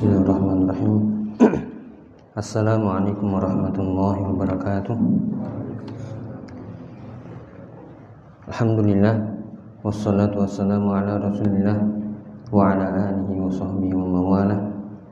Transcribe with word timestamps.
Bismillahirrahmanirrahim. 0.00 0.96
Assalamualaikum 2.40 3.36
warahmatullahi 3.36 4.24
wabarakatuh. 4.32 4.96
Alhamdulillah 8.48 9.20
Wassalatu 9.84 10.40
wassalamu 10.40 10.96
ala 10.96 11.20
rasulillah 11.20 11.76
Wa 12.48 12.72
ala 12.72 13.12
alihi 13.12 13.44
wa 13.44 13.52
sahbihi 13.52 13.92
wa 13.92 14.08
mawala 14.08 14.56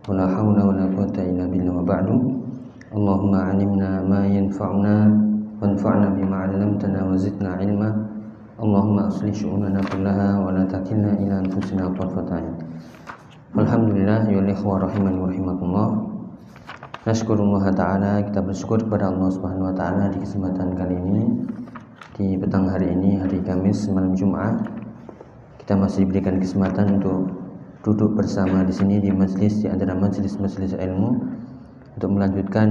Wa 0.08 0.16
la 0.16 0.24
hawla 0.24 0.62
wa 0.64 0.72
la 0.72 0.88
quwata 0.88 1.20
illa 1.20 1.44
billah 1.44 1.74
wa 1.76 1.84
ba'du. 1.84 2.16
Allahumma 2.88 3.52
alimna 3.52 4.00
ma 4.08 4.24
yanfa'una 4.24 5.04
Wanfa'na 5.60 6.16
bima 6.16 6.48
'allamtana 6.48 7.04
wa 7.04 7.12
zidna 7.12 7.60
ilma. 7.60 7.92
Allahumma 8.56 9.12
aslih 9.12 9.36
syu'unana 9.36 9.84
kullaha 9.84 10.40
wa 10.40 10.48
la 10.48 10.64
takilna 10.64 11.12
ila 11.20 11.44
anfusina 11.44 11.92
tarfata 11.92 12.40
Alhamdulillah 13.56 14.28
ya 14.28 14.44
ikhwah 14.44 14.84
rahimani 14.84 15.24
wa 15.24 15.32
rahimakumullah. 15.32 15.90
Nasykurullah 17.08 17.72
taala 17.72 18.20
kita 18.20 18.44
bersyukur 18.44 18.76
kepada 18.84 19.08
Allah 19.08 19.32
Subhanahu 19.32 19.72
wa 19.72 19.74
taala 19.74 20.12
di 20.12 20.20
kesempatan 20.20 20.76
kali 20.76 20.92
ini 20.92 21.24
di 22.20 22.36
petang 22.36 22.68
hari 22.68 22.92
ini 22.92 23.16
hari 23.16 23.40
Kamis 23.40 23.88
malam 23.88 24.12
Jumat 24.12 24.52
kita 25.64 25.80
masih 25.80 26.04
diberikan 26.04 26.36
kesempatan 26.36 27.00
untuk 27.00 27.32
duduk 27.88 28.20
bersama 28.20 28.68
di 28.68 28.74
sini 28.76 29.00
di 29.00 29.08
majlis 29.08 29.64
di 29.64 29.72
antara 29.72 29.96
majlis-majlis 29.96 30.76
ilmu 30.76 31.08
untuk 31.96 32.10
melanjutkan 32.12 32.68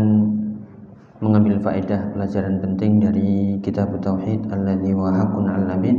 mengambil 1.25 1.58
faedah 1.58 2.14
pelajaran 2.14 2.62
penting 2.62 3.02
dari 3.02 3.58
kitab 3.66 3.89
Tauhid 3.98 4.45
alladzi 4.53 4.94
wa 4.94 5.09
haqqun 5.09 5.50
al-labid 5.50 5.98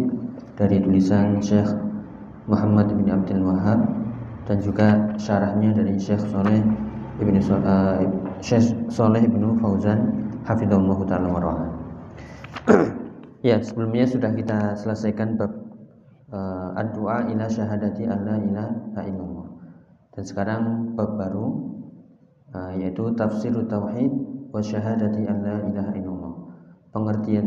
dari 0.54 0.78
tulisan 0.78 1.42
Syekh 1.42 1.66
Muhammad 2.46 2.94
bin 2.94 3.10
Abdul 3.10 3.42
Wahab 3.42 3.97
dan 4.48 4.64
juga 4.64 5.12
syarahnya 5.20 5.76
dari 5.76 6.00
Syekh 6.00 6.24
Soleh 6.32 6.64
Ibnu 7.20 7.36
uh, 7.52 8.00
Syekh 8.40 8.72
Soleh 8.88 9.20
Ibnu 9.20 9.60
Fauzan 9.60 10.32
hafizallahu 10.48 11.04
taala 11.04 11.28
Ya, 13.46 13.62
sebelumnya 13.62 14.02
sudah 14.02 14.34
kita 14.34 14.74
selesaikan 14.74 15.38
bab 15.38 15.52
uh, 16.34 16.74
ad-du'a 16.74 17.30
ila 17.30 17.46
syahadati 17.46 18.02
alla 18.02 18.34
ilaha 18.34 19.02
illallah. 19.06 19.46
Dan 20.10 20.22
sekarang 20.26 20.62
bab 20.98 21.14
baru 21.14 21.46
uh, 22.50 22.74
yaitu 22.74 23.14
tafsir 23.14 23.54
tauhid 23.70 24.10
wa 24.50 24.58
syahadati 24.58 25.22
alla 25.30 25.62
ilaha 25.70 25.92
illallah. 25.94 26.34
Pengertian 26.90 27.46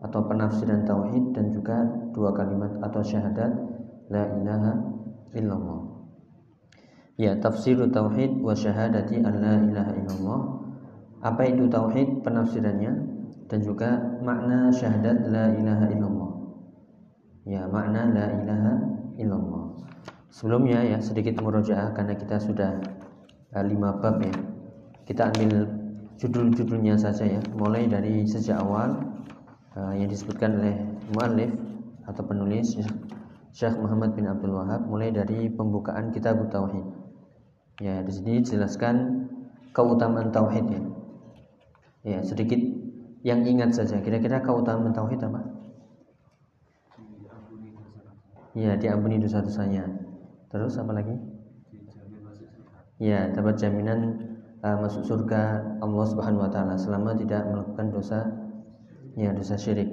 atau 0.00 0.24
penafsiran 0.24 0.88
tauhid 0.88 1.36
dan 1.36 1.52
juga 1.52 1.84
dua 2.16 2.32
kalimat 2.32 2.72
atau 2.80 3.04
syahadat 3.04 3.52
la 4.08 4.24
ilaha 4.40 4.72
illallah. 5.36 5.95
Ya, 7.16 7.32
tafsir 7.40 7.80
tauhid 7.80 8.44
wa 8.44 8.52
syahadati 8.52 9.24
an 9.24 9.40
la 9.40 9.56
ilaha 9.56 9.92
illallah. 9.96 10.40
Apa 11.24 11.48
itu 11.48 11.64
tauhid 11.64 12.20
penafsirannya 12.20 12.92
dan 13.48 13.58
juga 13.64 13.96
makna 14.20 14.68
syahadat 14.68 15.24
la 15.32 15.48
ilaha 15.56 15.86
illallah. 15.96 16.30
Ya, 17.48 17.64
makna 17.72 18.12
la 18.12 18.26
ilaha 18.36 18.74
illallah. 19.16 19.64
Sebelumnya 20.28 20.84
ya 20.84 21.00
sedikit 21.00 21.40
murojaah 21.40 21.96
karena 21.96 22.12
kita 22.20 22.36
sudah 22.36 22.84
uh, 23.56 23.64
lima 23.64 23.96
bab 23.96 24.20
ya. 24.20 24.36
Kita 25.08 25.32
ambil 25.32 25.72
judul-judulnya 26.20 27.00
saja 27.00 27.24
ya, 27.24 27.40
mulai 27.56 27.88
dari 27.88 28.28
sejak 28.28 28.60
awal 28.60 28.92
uh, 29.72 29.96
yang 29.96 30.12
disebutkan 30.12 30.60
oleh 30.60 30.76
muallif 31.16 31.48
atau 32.04 32.20
penulis 32.28 32.76
Syekh 33.56 33.72
Muhammad 33.80 34.12
bin 34.12 34.28
Abdul 34.28 34.52
Wahab 34.52 34.84
mulai 34.84 35.08
dari 35.08 35.48
pembukaan 35.48 36.12
kitab 36.12 36.44
tauhid. 36.52 37.05
Ya, 37.76 38.00
di 38.00 38.08
sini 38.08 38.40
dijelaskan 38.40 39.28
keutamaan 39.76 40.32
tauhid 40.32 40.64
ya. 40.72 40.82
Ya, 42.06 42.18
sedikit 42.24 42.56
yang 43.20 43.44
ingat 43.44 43.76
saja. 43.76 44.00
Kira-kira 44.00 44.40
keutamaan 44.40 44.96
tauhid 44.96 45.20
apa? 45.20 45.44
Ya, 48.56 48.72
diampuni 48.80 49.20
dosa-dosanya. 49.20 49.84
Terus 50.48 50.80
apa 50.80 50.96
lagi? 50.96 51.12
Ya, 52.96 53.28
dapat 53.28 53.60
jaminan 53.60 54.24
uh, 54.64 54.80
masuk 54.80 55.04
surga 55.04 55.60
Allah 55.84 56.06
Subhanahu 56.08 56.48
wa 56.48 56.50
taala 56.50 56.80
selama 56.80 57.12
tidak 57.12 57.44
melakukan 57.44 57.92
dosa 57.92 58.24
ya 59.20 59.36
dosa 59.36 59.60
syirik. 59.60 59.92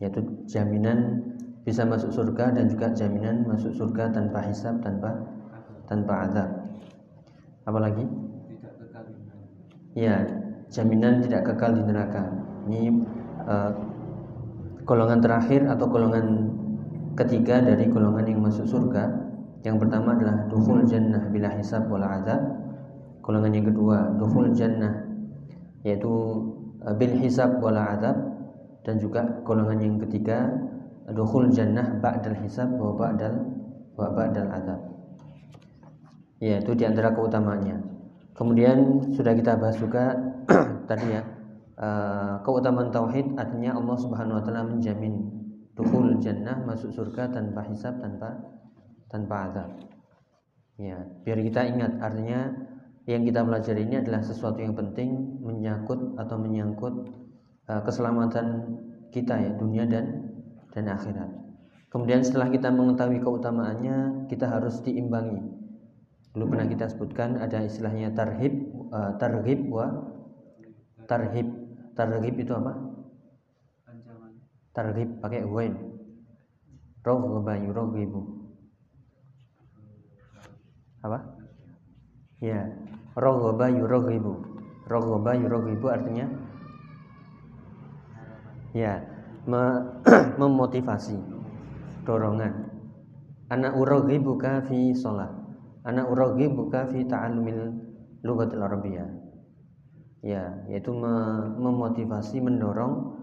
Yaitu 0.00 0.24
jaminan 0.48 1.28
bisa 1.60 1.84
masuk 1.84 2.08
surga 2.08 2.56
dan 2.56 2.72
juga 2.72 2.88
jaminan 2.96 3.44
masuk 3.44 3.76
surga 3.76 4.16
tanpa 4.16 4.40
hisab, 4.48 4.80
tanpa 4.80 5.12
tanpa 5.84 6.24
azab. 6.24 6.59
Apalagi? 7.70 8.02
Tidak 8.02 8.72
kekal 8.82 9.02
di 9.06 9.14
neraka. 9.14 9.46
Ya, 9.94 10.16
jaminan 10.74 11.22
tidak 11.22 11.42
kekal 11.46 11.70
di 11.78 11.82
neraka. 11.86 12.22
Ini 12.66 12.82
uh, 13.46 13.70
golongan 14.82 15.22
terakhir 15.22 15.70
atau 15.70 15.86
golongan 15.86 16.50
ketiga 17.14 17.62
dari 17.62 17.86
golongan 17.86 18.26
yang 18.26 18.42
masuk 18.42 18.66
surga. 18.66 19.06
Yang 19.62 19.86
pertama 19.86 20.18
adalah 20.18 20.50
dukhul 20.50 20.82
jannah 20.82 21.30
bila 21.30 21.54
hisab 21.54 21.86
wala 21.86 22.18
azab. 22.18 22.42
Golongan 23.22 23.54
yang 23.54 23.66
kedua 23.70 24.18
dukhul 24.18 24.50
jannah 24.50 25.06
yaitu 25.86 26.10
uh, 26.82 26.94
bil 26.98 27.14
hisab 27.22 27.62
wala 27.62 27.94
azab 27.94 28.18
dan 28.82 28.98
juga 28.98 29.22
golongan 29.46 29.78
yang 29.78 29.96
ketiga 30.02 30.50
dukhul 31.14 31.46
jannah 31.54 31.86
ba'dal 32.02 32.34
hisab 32.42 32.74
wa 32.74 32.98
ba'dal 32.98 33.46
wa 33.94 34.10
ba'dal 34.10 34.50
azab. 34.58 34.89
Ya, 36.40 36.56
itu 36.56 36.72
di 36.72 36.88
antara 36.88 37.12
keutamaannya. 37.12 37.76
Kemudian 38.32 39.12
sudah 39.12 39.36
kita 39.36 39.60
bahas 39.60 39.76
juga 39.76 40.16
tadi 40.88 41.12
ya 41.12 41.20
uh, 41.76 42.40
keutamaan 42.40 42.88
tauhid 42.88 43.36
artinya 43.36 43.76
Allah 43.76 43.96
Subhanahu 44.00 44.40
Wa 44.40 44.44
Taala 44.48 44.64
menjamin 44.64 45.28
dukhul 45.76 46.16
jannah 46.24 46.56
masuk 46.64 46.96
surga 46.96 47.28
tanpa 47.28 47.68
hisab 47.68 48.00
tanpa 48.00 48.40
tanpa 49.12 49.52
azab. 49.52 49.70
Ya, 50.80 51.04
biar 51.28 51.44
kita 51.44 51.60
ingat 51.68 52.00
artinya 52.00 52.56
yang 53.04 53.28
kita 53.28 53.44
pelajari 53.44 53.84
ini 53.84 54.00
adalah 54.00 54.24
sesuatu 54.24 54.64
yang 54.64 54.72
penting 54.72 55.44
menyangkut 55.44 56.16
atau 56.16 56.40
menyangkut 56.40 57.12
uh, 57.68 57.84
keselamatan 57.84 58.80
kita 59.12 59.36
ya 59.36 59.52
dunia 59.60 59.84
dan 59.84 60.32
dan 60.72 60.88
akhirat. 60.88 61.28
Kemudian 61.92 62.24
setelah 62.24 62.48
kita 62.48 62.72
mengetahui 62.72 63.20
keutamaannya, 63.20 64.30
kita 64.32 64.48
harus 64.48 64.80
diimbangi 64.80 65.59
Dulu 66.30 66.54
pernah 66.54 66.66
kita 66.70 66.86
sebutkan 66.86 67.42
ada 67.42 67.58
istilahnya 67.66 68.14
tarhib, 68.14 68.54
uh, 68.94 69.18
tarhib 69.18 69.66
wa 69.66 69.86
tarhib. 71.10 71.48
Tarhib 71.98 72.34
itu 72.38 72.52
apa? 72.54 72.72
Tarhib 74.70 75.18
pakai 75.18 75.42
wain. 75.42 75.74
Raghaba 77.02 77.58
yuraghibu. 77.58 78.20
Apa? 81.02 81.18
Ya, 82.38 82.78
raghaba 83.18 83.66
yuraghibu. 83.66 84.34
Raghaba 84.86 85.34
yuraghibu 85.34 85.86
artinya 85.90 86.30
ya, 88.70 89.02
me 89.50 89.62
memotivasi 90.40 91.18
dorongan. 92.06 92.70
Ana 93.50 93.74
uraghibuka 93.74 94.62
fi 94.70 94.94
sholat 94.94 95.39
ana 95.84 96.04
buka 96.52 96.88
fi 96.92 97.08
ta'allumil 97.08 97.72
lughatil 98.20 98.60
arabiyyah 98.60 99.08
ya 100.20 100.68
yaitu 100.68 100.92
memotivasi 100.92 102.44
mendorong 102.44 103.16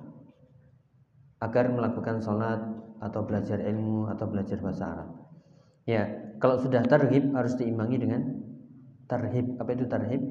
agar 1.38 1.70
melakukan 1.70 2.18
sholat 2.18 2.58
atau 2.98 3.22
belajar 3.22 3.62
ilmu 3.62 4.10
atau 4.10 4.26
belajar 4.26 4.58
bahasa 4.58 4.90
Arab. 4.90 5.10
Ya 5.86 6.34
kalau 6.42 6.58
sudah 6.58 6.82
tarhib 6.82 7.30
harus 7.38 7.54
diimbangi 7.54 7.98
dengan 8.02 8.22
tarhib 9.06 9.54
apa 9.62 9.70
itu 9.78 9.86
tarhib 9.86 10.22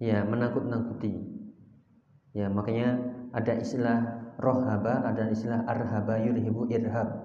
ya 0.00 0.24
menakut-nakuti. 0.24 1.20
Ya 2.32 2.48
makanya 2.48 3.04
ada 3.36 3.52
istilah 3.60 4.32
rohaba 4.40 5.04
ada 5.04 5.28
istilah 5.28 5.68
arhaba 5.68 6.16
yurhibu 6.24 6.64
irhab. 6.72 7.20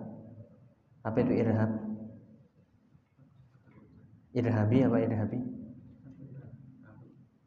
Apa 1.07 1.23
itu 1.23 1.39
irhab 1.39 1.78
Irhabi 4.35 4.85
apa 4.85 4.97
irhabi? 5.01 5.39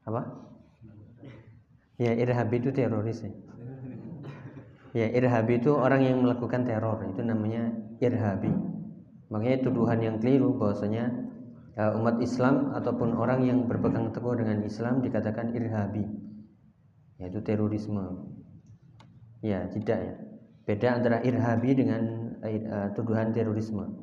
Apa? 0.03 0.23
Ya 2.03 2.13
irhabi 2.19 2.59
itu 2.59 2.75
teroris 2.75 3.23
ya. 3.23 3.31
Ya 4.93 5.07
irhabi 5.09 5.63
itu 5.63 5.73
orang 5.73 6.03
yang 6.05 6.21
melakukan 6.21 6.67
teror 6.67 7.01
itu 7.07 7.23
namanya 7.23 7.71
irhabi. 8.03 8.51
Makanya 9.33 9.65
tuduhan 9.65 9.99
yang 10.05 10.17
keliru 10.21 10.59
bahwasanya 10.59 11.09
uh, 11.79 11.97
umat 11.97 12.21
Islam 12.21 12.77
ataupun 12.77 13.17
orang 13.17 13.47
yang 13.49 13.65
berpegang 13.65 14.13
teguh 14.13 14.37
dengan 14.37 14.61
Islam 14.61 15.01
dikatakan 15.01 15.57
irhabi, 15.57 16.05
yaitu 17.17 17.41
terorisme. 17.41 18.29
Ya 19.41 19.65
tidak 19.73 19.99
ya. 20.03 20.15
Beda 20.69 20.89
antara 21.01 21.25
irhabi 21.25 21.73
dengan 21.73 22.03
uh, 22.43 22.93
tuduhan 22.93 23.33
terorisme. 23.33 24.02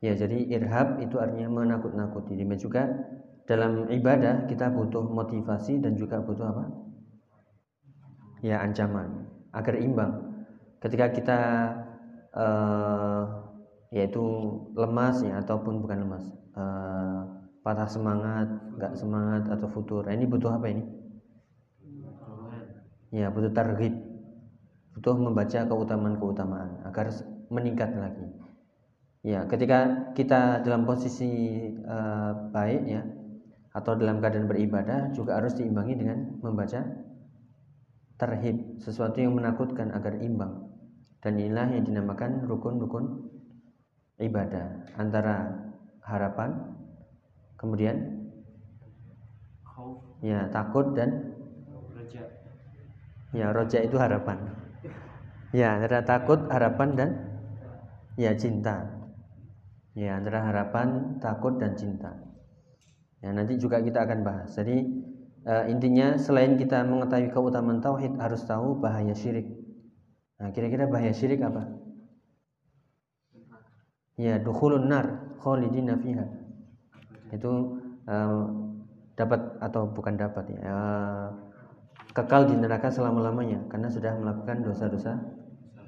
Ya, 0.00 0.16
jadi 0.16 0.48
irhab 0.56 0.96
itu 1.04 1.20
artinya 1.20 1.48
menakut-nakuti. 1.60 2.32
Demikian 2.32 2.64
juga 2.64 2.82
dalam 3.44 3.84
ibadah 3.92 4.48
kita 4.48 4.72
butuh 4.72 5.04
motivasi 5.04 5.76
dan 5.84 5.92
juga 6.00 6.24
butuh 6.24 6.46
apa? 6.48 6.64
Ya, 8.40 8.64
ancaman 8.64 9.28
agar 9.52 9.74
imbang. 9.76 10.12
Ketika 10.80 11.12
kita 11.12 11.38
uh, 12.32 13.22
yaitu 13.92 14.24
lemas 14.72 15.20
ya 15.20 15.44
ataupun 15.44 15.84
bukan 15.84 16.08
lemas, 16.08 16.24
uh, 16.56 17.20
patah 17.60 17.84
semangat, 17.90 18.48
nggak 18.80 18.96
semangat 18.96 19.42
atau 19.52 19.68
futur. 19.68 20.08
Nah, 20.08 20.16
ini 20.16 20.24
butuh 20.24 20.48
apa 20.56 20.72
ini? 20.72 20.84
Ya, 23.12 23.28
butuh 23.28 23.52
targhib. 23.52 23.92
Butuh 24.96 25.14
membaca 25.20 25.60
keutamaan-keutamaan 25.68 26.88
agar 26.88 27.12
meningkat 27.52 27.90
lagi. 27.92 28.24
Ya, 29.20 29.44
ketika 29.44 30.08
kita 30.16 30.64
dalam 30.64 30.88
posisi 30.88 31.28
uh, 31.84 32.48
baik 32.48 32.88
ya 32.88 33.04
atau 33.76 33.92
dalam 33.92 34.16
keadaan 34.16 34.48
beribadah 34.48 35.12
juga 35.12 35.36
harus 35.36 35.52
diimbangi 35.60 35.92
dengan 36.00 36.40
membaca 36.40 36.80
terhib, 38.16 38.80
sesuatu 38.80 39.20
yang 39.20 39.36
menakutkan 39.36 39.92
agar 39.92 40.16
imbang. 40.24 40.72
Dan 41.20 41.36
inilah 41.36 41.68
yang 41.68 41.84
dinamakan 41.84 42.48
rukun-rukun 42.48 43.28
ibadah 44.24 44.88
antara 44.96 45.68
harapan 46.00 46.56
kemudian 47.60 48.24
ya 50.24 50.48
takut 50.48 50.96
dan 50.96 51.36
ya 53.36 53.52
roja 53.52 53.84
itu 53.84 54.00
harapan. 54.00 54.48
Ya, 55.52 55.76
antara 55.76 56.00
takut, 56.08 56.40
harapan 56.48 56.88
dan 56.96 57.10
ya 58.16 58.32
cinta 58.32 58.99
ya 59.94 60.18
antara 60.18 60.46
harapan 60.46 61.18
takut 61.18 61.58
dan 61.58 61.74
cinta. 61.74 62.14
Ya 63.20 63.34
nanti 63.36 63.60
juga 63.60 63.82
kita 63.84 64.06
akan 64.06 64.24
bahas. 64.24 64.56
Jadi 64.56 64.80
uh, 65.44 65.64
intinya 65.68 66.16
selain 66.16 66.56
kita 66.56 66.80
mengetahui 66.88 67.28
keutamaan 67.32 67.84
tauhid 67.84 68.16
harus 68.16 68.42
tahu 68.48 68.80
bahaya 68.80 69.12
syirik. 69.12 69.46
Nah 70.40 70.48
kira-kira 70.56 70.88
bahaya 70.88 71.12
syirik 71.12 71.44
apa? 71.44 71.68
Ya 74.16 74.40
dukhulun 74.40 74.88
nar 74.88 75.36
khalidina 75.40 76.00
fiha. 76.00 76.26
Itu 77.32 77.80
uh, 78.08 78.44
dapat 79.20 79.60
atau 79.60 79.92
bukan 79.92 80.16
dapat 80.16 80.48
ya 80.56 80.64
uh, 80.64 81.28
kekal 82.16 82.48
di 82.48 82.56
neraka 82.56 82.88
selama-lamanya 82.88 83.68
karena 83.68 83.92
sudah 83.92 84.16
melakukan 84.16 84.64
dosa-dosa 84.64 85.20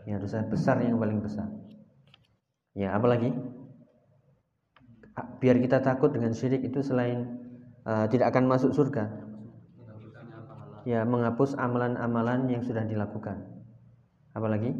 ya 0.04 0.20
dosa 0.20 0.44
besar 0.44 0.84
yang 0.84 1.00
paling 1.00 1.24
besar. 1.24 1.48
Ya 2.76 2.92
apalagi 2.92 3.32
biar 5.12 5.60
kita 5.60 5.84
takut 5.84 6.14
dengan 6.14 6.32
syirik 6.32 6.64
itu 6.64 6.80
selain 6.80 7.28
uh, 7.84 8.08
tidak 8.08 8.32
akan 8.32 8.48
masuk 8.48 8.72
surga. 8.72 9.12
Ya 10.82 11.06
menghapus 11.06 11.54
amalan-amalan 11.54 12.50
yang 12.50 12.62
sudah 12.64 12.82
dilakukan. 12.82 13.38
Apalagi? 14.34 14.74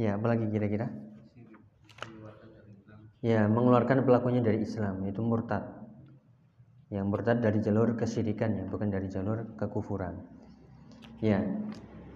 Ya 0.00 0.16
apalagi 0.16 0.48
kira-kira? 0.48 0.88
Ya 3.20 3.44
mengeluarkan 3.44 4.08
pelakunya 4.08 4.40
dari 4.40 4.64
Islam 4.64 5.04
yaitu 5.04 5.20
murtad. 5.20 5.62
Yang 6.88 7.06
murtad 7.06 7.44
dari 7.44 7.60
jalur 7.60 7.94
kesyirikan 7.94 8.56
ya 8.56 8.64
bukan 8.66 8.88
dari 8.88 9.12
jalur 9.12 9.44
kekufuran. 9.60 10.24
Ya 11.20 11.44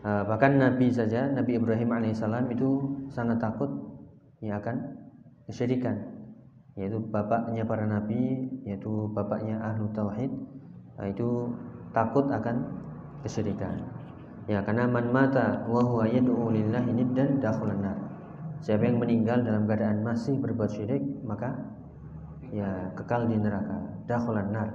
uh, 0.01 0.25
bahkan 0.25 0.57
Nabi 0.57 0.89
saja 0.89 1.29
Nabi 1.29 1.61
Ibrahim 1.61 1.93
alaihissalam 1.93 2.49
itu 2.49 3.05
sangat 3.13 3.45
takut 3.45 3.69
yang 4.45 4.61
akan 4.61 4.77
kesyirikan 5.49 5.97
yaitu 6.75 6.99
bapaknya 7.01 7.65
para 7.65 7.87
nabi 7.89 8.51
yaitu 8.67 9.09
bapaknya 9.15 9.57
ahlu 9.63 9.89
tauhid 9.95 10.29
nah, 10.99 11.07
itu 11.09 11.55
takut 11.95 12.27
akan 12.29 12.69
kesyirikan. 13.23 13.81
Ya 14.45 14.61
karena 14.61 14.85
man 14.85 15.09
mata 15.09 15.65
wa 15.65 15.81
huwa 15.81 16.05
yad'u 16.05 16.53
lillahi 16.53 16.93
niddan 16.93 17.41
dakhalan 17.41 17.81
nar. 17.81 17.97
Siapa 18.61 18.85
yang 18.85 19.01
meninggal 19.01 19.41
dalam 19.41 19.65
keadaan 19.65 20.05
masih 20.05 20.37
berbuat 20.37 20.69
syirik 20.69 21.01
maka 21.25 21.57
ya 22.53 22.93
kekal 22.93 23.25
di 23.25 23.41
neraka 23.41 24.05
dakhalan 24.05 24.53
nar. 24.53 24.69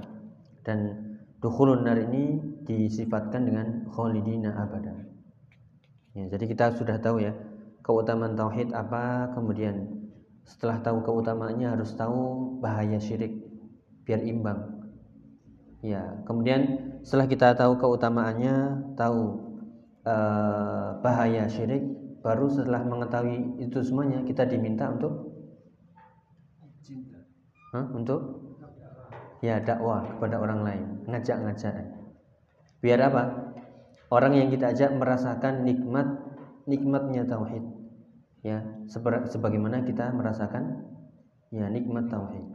Dan 0.65 1.10
dukhulun 1.38 1.86
nar 1.86 2.01
ini 2.01 2.42
disifatkan 2.65 3.45
dengan 3.45 3.88
khalidina 3.89 4.54
abada 4.54 4.94
ya 6.13 6.25
jadi 6.30 6.45
kita 6.45 6.65
sudah 6.75 7.00
tahu 7.00 7.24
ya 7.24 7.33
keutamaan 7.89 8.38
tauhid 8.38 8.69
apa, 8.69 9.33
kemudian 9.33 9.89
setelah 10.45 10.77
tahu 10.86 11.01
keutamaannya 11.01 11.74
harus 11.74 11.97
tahu 11.97 12.53
bahaya 12.62 13.01
syirik 13.01 13.33
biar 14.06 14.21
imbang. 14.21 14.77
Ya, 15.81 16.21
kemudian 16.30 16.77
setelah 17.01 17.25
kita 17.25 17.57
tahu 17.57 17.81
keutamaannya, 17.81 18.94
tahu 18.94 19.41
uh, 20.06 21.01
bahaya 21.01 21.50
syirik, 21.50 21.81
baru 22.21 22.45
setelah 22.53 22.86
mengetahui 22.86 23.57
itu 23.57 23.81
semuanya 23.81 24.21
kita 24.21 24.45
diminta 24.45 24.86
untuk 24.94 25.33
Huh? 27.69 27.86
untuk 27.94 28.50
ya 29.45 29.62
dakwah 29.62 30.01
kepada 30.01 30.41
orang 30.41 30.65
lain, 30.65 30.86
ngajak-ngajak. 31.06 31.86
Biar 32.81 32.97
apa? 32.97 33.53
Orang 34.09 34.33
yang 34.33 34.50
kita 34.50 34.74
ajak 34.74 34.97
merasakan 34.97 35.69
nikmat 35.69 36.09
nikmatnya 36.65 37.30
tauhid 37.30 37.79
ya 38.45 38.63
sebagaimana 39.27 39.83
kita 39.83 40.12
merasakan 40.15 40.86
ya 41.51 41.68
nikmat 41.68 42.07
tauhid. 42.07 42.45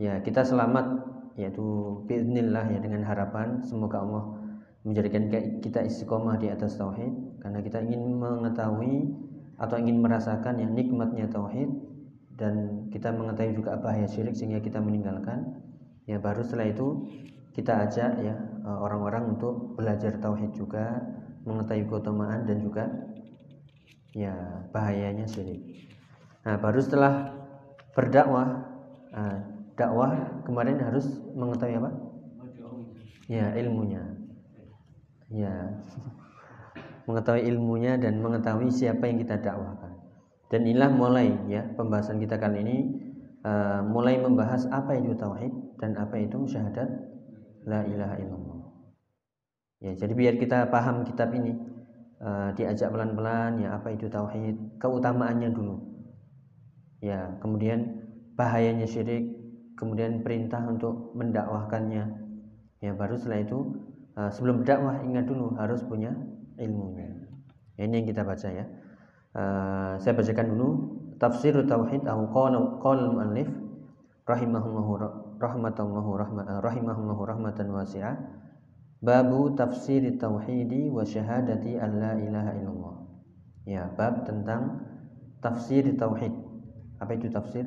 Ya 0.00 0.18
kita 0.24 0.42
selamat 0.42 1.12
yaitu 1.36 1.64
biiznillah 2.08 2.68
ya 2.72 2.80
dengan 2.80 3.04
harapan 3.04 3.64
semoga 3.64 4.04
Allah 4.04 4.24
menjadikan 4.82 5.30
kita 5.62 5.84
istiqomah 5.86 6.40
di 6.40 6.50
atas 6.50 6.74
tauhid. 6.80 7.38
Karena 7.38 7.62
kita 7.62 7.82
ingin 7.84 8.18
mengetahui 8.18 9.12
atau 9.60 9.76
ingin 9.78 10.02
merasakan 10.02 10.58
yang 10.58 10.72
nikmatnya 10.74 11.30
tauhid. 11.30 11.70
Dan 12.32 12.88
kita 12.90 13.14
mengetahui 13.14 13.54
juga 13.54 13.78
bahaya 13.78 14.08
syirik 14.08 14.34
sehingga 14.34 14.58
kita 14.58 14.82
meninggalkan. 14.82 15.62
Ya 16.08 16.18
baru 16.18 16.42
setelah 16.42 16.74
itu 16.74 17.06
kita 17.54 17.86
ajak 17.86 18.10
ya 18.24 18.34
orang-orang 18.64 19.36
untuk 19.36 19.76
belajar 19.76 20.16
tauhid 20.18 20.56
juga 20.56 20.98
mengetahui 21.44 21.86
keutamaan 21.86 22.48
dan 22.48 22.58
juga 22.64 22.88
ya 24.12 24.32
bahayanya 24.72 25.28
syirik. 25.28 25.60
Nah, 26.42 26.56
baru 26.58 26.80
setelah 26.80 27.32
berdakwah, 27.96 28.64
nah, 29.12 29.36
dakwah 29.76 30.42
kemarin 30.44 30.80
harus 30.80 31.06
mengetahui 31.32 31.80
apa? 31.80 31.90
Ya, 33.28 33.54
ilmunya. 33.56 34.02
Ya. 35.32 35.54
mengetahui 37.06 37.42
ilmunya 37.50 37.98
dan 37.98 38.22
mengetahui 38.22 38.70
siapa 38.70 39.10
yang 39.10 39.18
kita 39.22 39.42
dakwahkan. 39.42 39.92
Dan 40.52 40.68
inilah 40.68 40.92
mulai 40.92 41.32
ya 41.48 41.64
pembahasan 41.74 42.20
kita 42.20 42.36
kali 42.36 42.60
ini 42.60 42.76
uh, 43.42 43.80
mulai 43.82 44.20
membahas 44.20 44.68
apa 44.68 44.94
itu 45.00 45.16
tauhid 45.16 45.50
dan 45.80 45.96
apa 45.98 46.20
itu 46.20 46.44
syahadat 46.46 46.88
la 47.66 47.82
ilaha 47.88 48.16
illallah. 48.20 48.60
Ya, 49.82 49.98
jadi 49.98 50.14
biar 50.14 50.34
kita 50.38 50.70
paham 50.70 51.02
kitab 51.02 51.34
ini, 51.34 51.58
uh, 52.22 52.50
diajak 52.54 52.88
pelan-pelan 52.88 53.60
ya 53.60 53.76
apa 53.76 53.92
itu 53.92 54.06
tauhid? 54.08 54.78
Keutamaannya 54.78 55.50
dulu. 55.50 55.76
Ya 57.02 57.34
kemudian 57.42 58.06
bahayanya 58.38 58.86
syirik 58.86 59.34
kemudian 59.74 60.22
perintah 60.22 60.62
untuk 60.64 61.12
mendakwahkannya. 61.18 62.04
Ya 62.82 62.92
baru 62.94 63.18
setelah 63.18 63.42
itu 63.42 63.58
uh, 64.14 64.30
sebelum 64.30 64.62
berdakwah 64.62 65.02
ingat 65.02 65.26
dulu 65.26 65.58
harus 65.58 65.82
punya 65.82 66.14
ilmunya. 66.58 67.10
Ya, 67.76 67.90
ini 67.90 68.02
yang 68.02 68.08
kita 68.08 68.22
baca 68.22 68.48
ya. 68.48 68.66
Uh, 69.34 69.98
saya 69.98 70.14
bacakan 70.14 70.54
dulu. 70.54 70.68
Tafsir 71.22 71.54
tauhid 71.54 72.02
atau 72.02 72.26
qala 72.34 73.06
muallif 73.06 73.46
rahimahullahu 74.26 75.38
rahmatallahu 75.38 76.10
rahmatan 77.22 77.68
wasi'ah 77.70 78.41
Babu 79.02 79.58
tafsir 79.58 80.06
tauhidi 80.14 80.86
wa 80.86 81.02
syahadati 81.02 81.74
an 81.74 81.98
la 81.98 82.14
ilaha 82.14 82.54
illallah. 82.54 82.96
Ya, 83.66 83.90
bab 83.98 84.22
tentang 84.22 84.78
tafsir 85.42 85.82
tauhid. 85.98 86.30
Apa 87.02 87.18
itu 87.18 87.26
tafsir? 87.26 87.66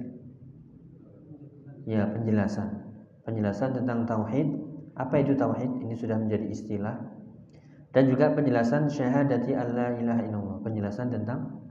Ya, 1.84 2.08
penjelasan. 2.08 2.88
Penjelasan 3.28 3.76
tentang 3.76 4.08
tauhid. 4.08 4.48
Apa 4.96 5.20
itu 5.20 5.36
tauhid? 5.36 5.84
Ini 5.84 6.00
sudah 6.00 6.16
menjadi 6.16 6.48
istilah. 6.48 7.04
Dan 7.92 8.08
juga 8.08 8.32
penjelasan 8.32 8.88
syahadati 8.88 9.52
an 9.60 9.68
la 9.76 9.88
ilaha 9.92 10.22
illallah. 10.24 10.58
Penjelasan 10.64 11.12
tentang 11.12 11.68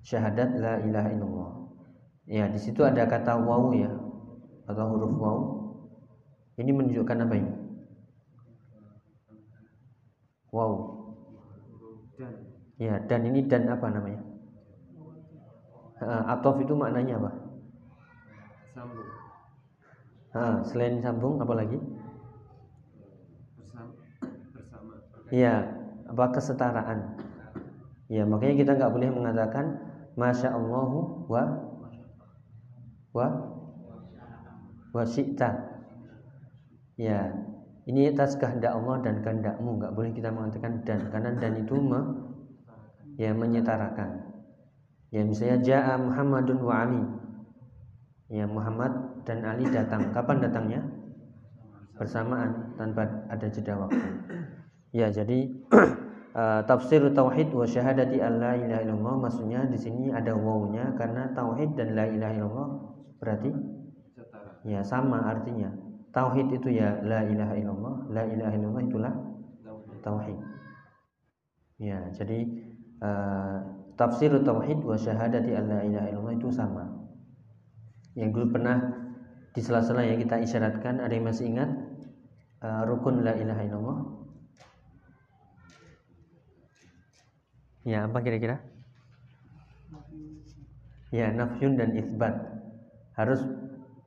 syahadat 0.00 0.56
la 0.56 0.80
ilaha 0.80 1.08
illallah. 1.12 1.52
Ya, 2.24 2.48
di 2.48 2.56
situ 2.56 2.86
ada 2.88 3.04
kata 3.04 3.36
waw 3.36 3.68
ya 3.76 3.92
atau 4.64 4.84
huruf 4.96 5.12
waw. 5.18 5.38
Ini 6.56 6.72
menunjukkan 6.72 7.16
apa 7.20 7.34
ini? 7.36 7.52
Wow. 10.56 10.72
Ya, 12.80 12.96
dan 13.04 13.28
ini 13.28 13.44
dan 13.44 13.68
apa 13.68 13.92
namanya? 13.92 14.24
atof 16.32 16.60
itu 16.64 16.72
maknanya 16.72 17.20
apa? 17.20 17.30
Sambung. 18.72 19.08
Ha, 20.36 20.60
selain 20.64 21.00
sambung 21.00 21.40
apa 21.40 21.52
lagi? 21.56 21.76
Bersama 23.56 23.92
bersama. 24.52 24.92
Iya 25.32 25.54
apa 26.08 26.24
kesetaraan? 26.36 27.00
Ya 28.12 28.28
makanya 28.28 28.54
kita 28.60 28.72
nggak 28.76 28.92
boleh 28.92 29.08
mengatakan 29.12 29.66
masya 30.20 30.52
Allahu 30.52 31.24
wa 31.32 31.44
wa 33.16 33.28
wa 34.92 35.04
syi'ta. 35.04 35.80
Ya 37.00 37.32
ini 37.86 38.10
atas 38.10 38.34
kehendak 38.34 38.74
Allah 38.74 38.98
dan 38.98 39.22
kehendakmu 39.22 39.78
nggak 39.78 39.94
boleh 39.94 40.10
kita 40.10 40.34
mengatakan 40.34 40.82
dan 40.82 41.06
karena 41.06 41.30
dan 41.38 41.54
itu 41.54 41.78
me, 41.78 42.02
ya 43.14 43.30
menyetarakan. 43.30 44.26
Ya 45.14 45.22
misalnya 45.22 45.62
ja'a 45.62 45.94
Muhammadun 45.94 46.66
wa 46.66 46.74
Ali. 46.82 47.02
Ya 48.26 48.50
Muhammad 48.50 49.22
dan 49.22 49.46
Ali 49.46 49.70
datang. 49.70 50.10
Kapan 50.10 50.42
datangnya? 50.42 50.82
Bersamaan 51.94 52.74
tanpa 52.74 53.06
ada 53.30 53.46
jeda 53.46 53.78
waktu. 53.78 54.10
Ya 54.90 55.06
jadi 55.14 55.46
uh, 56.34 56.60
tafsir 56.68 57.06
tauhid 57.14 57.54
wa 57.54 57.70
syahadati 57.70 58.18
alla 58.18 58.58
ilaha 58.58 58.82
illallah 58.82 59.30
maksudnya 59.30 59.62
di 59.70 59.78
sini 59.78 60.10
ada 60.10 60.34
wawunya 60.34 60.90
karena 60.98 61.30
tauhid 61.38 61.78
dan 61.78 61.94
la 61.94 62.10
ilaha 62.10 62.34
illallah 62.34 62.68
berarti 63.22 63.50
ya 64.66 64.82
sama 64.82 65.22
artinya 65.22 65.85
tauhid 66.16 66.48
itu 66.48 66.80
ya 66.80 66.96
la 67.04 67.28
ilaha 67.28 67.54
illallah 67.60 67.94
la 68.08 68.24
ilaha 68.24 68.52
illallah 68.56 68.84
itulah 68.88 69.12
tauhid. 70.00 70.38
Ya 71.76 72.08
jadi 72.16 72.48
uh, 73.04 73.56
tafsir 74.00 74.32
tauhid 74.32 74.80
wa 74.80 74.96
syahadati 74.96 75.52
alla 75.52 75.84
ilaha 75.84 76.08
illallah 76.08 76.34
itu 76.40 76.48
sama. 76.48 76.88
Yang 78.16 78.32
dulu 78.32 78.46
pernah 78.56 78.80
di 79.52 79.60
sela-sela 79.60 80.08
yang 80.08 80.16
kita 80.16 80.40
isyaratkan 80.40 81.04
ada 81.04 81.12
yang 81.12 81.28
masih 81.28 81.52
ingat? 81.52 81.68
Uh, 82.64 82.88
rukun 82.88 83.20
la 83.20 83.36
ilaha 83.36 83.62
illallah. 83.68 83.98
Ya 87.84 88.08
apa 88.08 88.24
kira-kira? 88.24 88.64
Ya 91.12 91.28
nafyun 91.28 91.76
dan 91.76 91.92
isbat 91.92 92.34
harus 93.14 93.44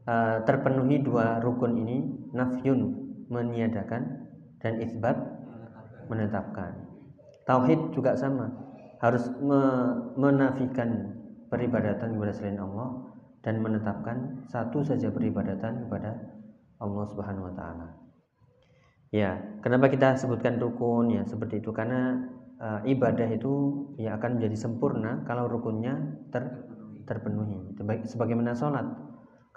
uh, 0.09 0.41
terpenuhi 0.49 1.05
dua 1.05 1.37
rukun 1.37 1.77
ini 1.77 1.97
nafyun 2.33 2.97
meniadakan 3.29 4.25
dan 4.57 4.81
isbat 4.81 5.15
menetapkan 6.09 6.73
tauhid 7.45 7.93
juga 7.93 8.17
sama 8.17 8.49
harus 8.97 9.29
me- 9.37 10.17
menafikan 10.17 11.13
peribadatan 11.53 12.17
kepada 12.17 12.33
selain 12.33 12.57
Allah 12.57 13.13
dan 13.45 13.61
menetapkan 13.63 14.43
satu 14.49 14.83
saja 14.83 15.07
peribadatan 15.13 15.87
kepada 15.87 16.17
Allah 16.79 17.05
Subhanahu 17.07 17.47
wa 17.51 17.53
taala. 17.55 17.87
Ya, 19.09 19.41
kenapa 19.65 19.89
kita 19.89 20.19
sebutkan 20.19 20.61
rukun 20.61 21.09
ya 21.09 21.25
seperti 21.25 21.63
itu 21.63 21.73
karena 21.73 22.29
uh, 22.61 22.85
ibadah 22.85 23.25
itu 23.33 23.87
ya 23.97 24.19
akan 24.21 24.37
menjadi 24.37 24.69
sempurna 24.69 25.25
kalau 25.25 25.49
rukunnya 25.49 25.97
ter 26.29 26.45
terpenuhi. 27.09 27.73
Sebagaimana 28.05 28.53
sholat. 28.53 28.85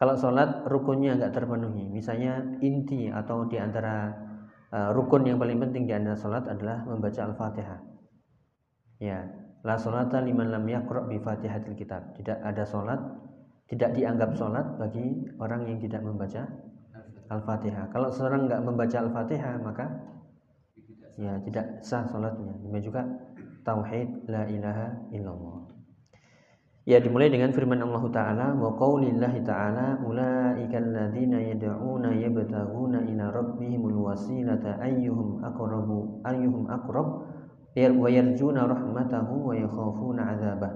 Kalau 0.03 0.19
sholat 0.19 0.67
rukunnya 0.67 1.15
nggak 1.15 1.31
terpenuhi, 1.31 1.87
misalnya 1.87 2.43
inti 2.59 3.07
atau 3.07 3.47
di 3.47 3.55
antara 3.55 4.11
uh, 4.75 4.91
rukun 4.91 5.23
yang 5.23 5.39
paling 5.39 5.63
penting 5.63 5.87
di 5.87 5.95
antara 5.95 6.19
sholat 6.19 6.43
adalah 6.51 6.83
membaca 6.83 7.23
al-fatihah. 7.23 7.79
Ya, 8.99 9.31
la 9.63 9.79
sholata 9.79 10.19
liman 10.19 10.51
lam 10.51 10.67
yaqra 10.67 11.07
bi 11.07 11.23
fatihatil 11.23 11.79
kitab. 11.79 12.19
Tidak 12.19 12.35
ada 12.35 12.67
sholat, 12.67 12.99
tidak 13.71 13.95
dianggap 13.95 14.35
sholat 14.35 14.75
bagi 14.75 15.23
orang 15.39 15.71
yang 15.71 15.79
tidak 15.79 16.03
membaca 16.03 16.51
al-fatihah. 17.31 17.87
Kalau 17.95 18.11
seorang 18.11 18.51
nggak 18.51 18.59
membaca 18.59 19.07
al-fatihah 19.07 19.55
maka 19.63 19.87
ya 21.15 21.39
tidak 21.47 21.79
sah 21.79 22.11
sholatnya. 22.11 22.59
Demikian 22.59 22.91
juga 22.91 23.03
tauhid 23.63 24.27
la 24.27 24.51
ilaha 24.51 24.99
illallah. 25.15 25.72
Ya 26.83 26.99
dimulai 26.99 27.31
dengan 27.31 27.55
firman 27.55 27.79
Allah 27.79 28.03
Ta'ala 28.11 28.47
Wa 28.59 28.75
qawlillahi 28.75 29.47
ta'ala 29.47 30.03
Ula'ika 30.03 30.83
alladhina 30.83 31.39
yada'una 31.39 32.11
yabtaghuna 32.11 33.07
ila 33.07 33.25
rabbihimul 33.31 34.03
wasilata 34.03 34.83
ayyuhum 34.83 35.39
aqrabu 35.47 36.19
ayyuhum 36.27 36.67
aqrab 36.67 37.09
wa 37.73 38.09
yarjuna 38.11 38.67
rahmatahu 38.67 39.35
wa 39.47 39.55
yakhafuna 39.55 40.23
azabah 40.35 40.73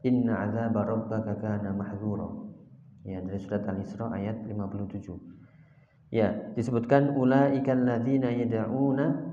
Inna 0.00 0.48
azaba 0.48 0.80
rabbaka 0.80 1.36
kana 1.36 1.76
mahzura 1.76 2.24
Ya 3.04 3.20
dari 3.20 3.36
surat 3.36 3.68
Al-Isra 3.68 4.08
ayat 4.16 4.40
57 4.48 5.40
Ya 6.08 6.50
disebutkan 6.56 7.14
Ula'ika 7.20 7.76
alladhina 7.76 8.32
yada'una 8.32 9.30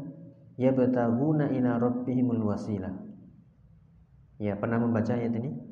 yabtaghuna 0.57 1.53
ila 1.53 1.71
rabbihimul 1.77 2.41
wasilah. 2.45 2.93
Ya 4.37 4.53
pernah 4.57 4.81
membaca 4.81 5.17
ayat 5.17 5.33
ini? 5.33 5.66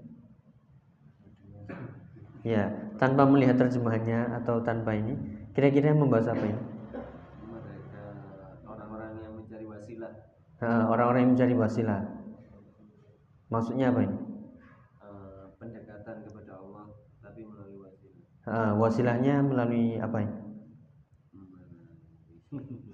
Ya, 2.46 2.70
tanpa 3.02 3.26
melihat 3.26 3.58
terjemahannya 3.58 4.38
atau 4.38 4.62
tanpa 4.62 4.94
ini, 4.94 5.18
kira-kira 5.58 5.98
membahas 5.98 6.30
apa 6.30 6.46
ini? 6.46 6.62
mereka 7.50 8.06
orang-orang 8.70 9.18
yang 9.18 9.34
mencari 9.34 9.66
wasilah 9.66 10.14
Orang-orang 10.62 11.20
yang 11.26 11.32
mencari 11.34 11.56
wasilah. 11.58 12.02
Maksudnya 13.50 13.90
apa 13.90 14.00
ini? 14.06 14.18
eh, 15.02 15.46
pendekatan 15.58 16.16
kepada 16.22 16.54
Allah 16.62 16.86
tapi 17.18 17.42
melalui 17.50 17.82
wasilah 17.82 18.78
Wasilahnya 18.78 19.42
melalui 19.42 19.98
apa 19.98 20.18
ini? 20.22 20.36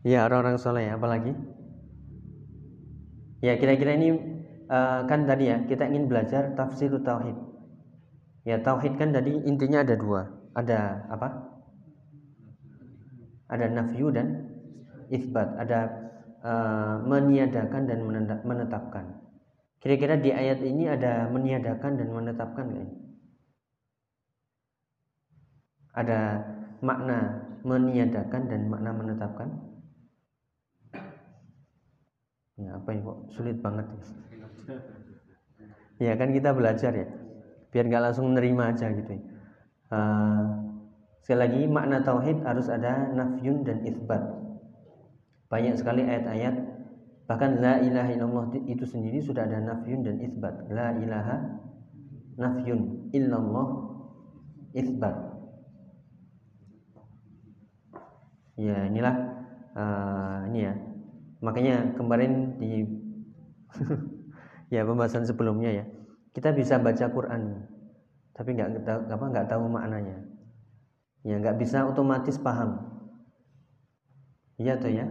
Ya, 0.00 0.24
orang-orang 0.24 0.56
soleh. 0.56 0.88
Apalagi? 0.88 1.36
Ya, 3.44 3.54
kira-kira 3.60 4.00
ini 4.00 4.16
eh, 4.66 5.00
kan 5.06 5.28
tadi 5.28 5.46
ya 5.52 5.62
kita 5.68 5.86
ingin 5.92 6.08
belajar 6.08 6.56
tafsir 6.56 6.88
tauhid. 7.04 7.49
Ya, 8.48 8.56
tauhid 8.66 8.94
kan 9.00 9.10
tadi 9.16 9.32
intinya 9.50 9.78
ada 9.84 9.94
dua. 9.96 10.20
Ada 10.60 10.78
apa? 11.14 11.28
Ada 13.50 13.66
nafyu 13.68 14.08
dan 14.14 14.26
isbat. 15.10 15.48
Ada 15.58 15.78
eh, 16.44 16.94
meniadakan 17.04 17.82
dan 17.90 17.98
menetapkan. 18.46 19.04
Kira-kira 19.80 20.16
di 20.20 20.30
ayat 20.32 20.60
ini 20.64 20.88
ada 20.88 21.28
meniadakan 21.32 21.92
dan 22.00 22.08
menetapkan 22.12 22.64
nggak 22.68 22.84
ini? 22.84 22.96
Ada 26.00 26.20
makna 26.88 27.18
meniadakan 27.62 28.42
dan 28.50 28.60
makna 28.72 28.90
menetapkan? 28.90 29.48
Ya, 32.62 32.70
apa 32.78 32.88
ini 32.94 33.02
kok 33.06 33.18
sulit 33.34 33.56
banget 33.64 33.86
ya? 33.96 34.02
Ya 36.00 36.16
kan 36.16 36.32
kita 36.32 36.56
belajar 36.56 36.92
ya, 36.96 37.06
biar 37.70 37.84
nggak 37.86 38.02
langsung 38.10 38.34
menerima 38.34 38.62
aja 38.74 38.86
gitu. 38.90 39.10
ya. 39.16 39.22
Eh, 39.90 40.42
sekali 41.22 41.38
lagi 41.38 41.60
makna 41.70 42.02
tauhid 42.02 42.42
harus 42.42 42.66
ada 42.70 43.10
nafyun 43.14 43.62
dan 43.62 43.82
isbat. 43.86 44.22
Banyak 45.50 45.78
sekali 45.78 46.06
ayat-ayat 46.06 46.78
bahkan 47.30 47.62
la 47.62 47.78
ilaha 47.78 48.10
illallah 48.10 48.46
itu 48.66 48.82
sendiri 48.82 49.22
sudah 49.22 49.46
ada 49.46 49.62
nafyun 49.62 50.02
dan 50.02 50.18
isbat. 50.18 50.66
La 50.70 50.94
ilaha 50.98 51.62
nafyun 52.38 53.10
illallah 53.14 53.66
isbat. 54.74 55.16
Ya 58.58 58.86
inilah 58.90 59.14
eh, 59.78 60.38
ini 60.50 60.60
ya. 60.66 60.74
Makanya 61.40 61.96
kemarin 61.96 62.58
di 62.58 62.84
ya 64.74 64.86
pembahasan 64.86 65.26
sebelumnya 65.26 65.82
ya 65.82 65.84
kita 66.30 66.54
bisa 66.54 66.78
baca 66.78 67.06
Quran 67.10 67.66
tapi 68.40 68.56
nggak 68.56 68.88
apa 68.88 69.24
nggak 69.36 69.48
tahu 69.52 69.68
maknanya. 69.68 70.16
Ya 71.20 71.36
nggak 71.36 71.60
bisa 71.60 71.84
otomatis 71.84 72.40
paham. 72.40 72.80
Iya 74.56 74.80
tuh 74.80 74.88
ya? 74.88 75.04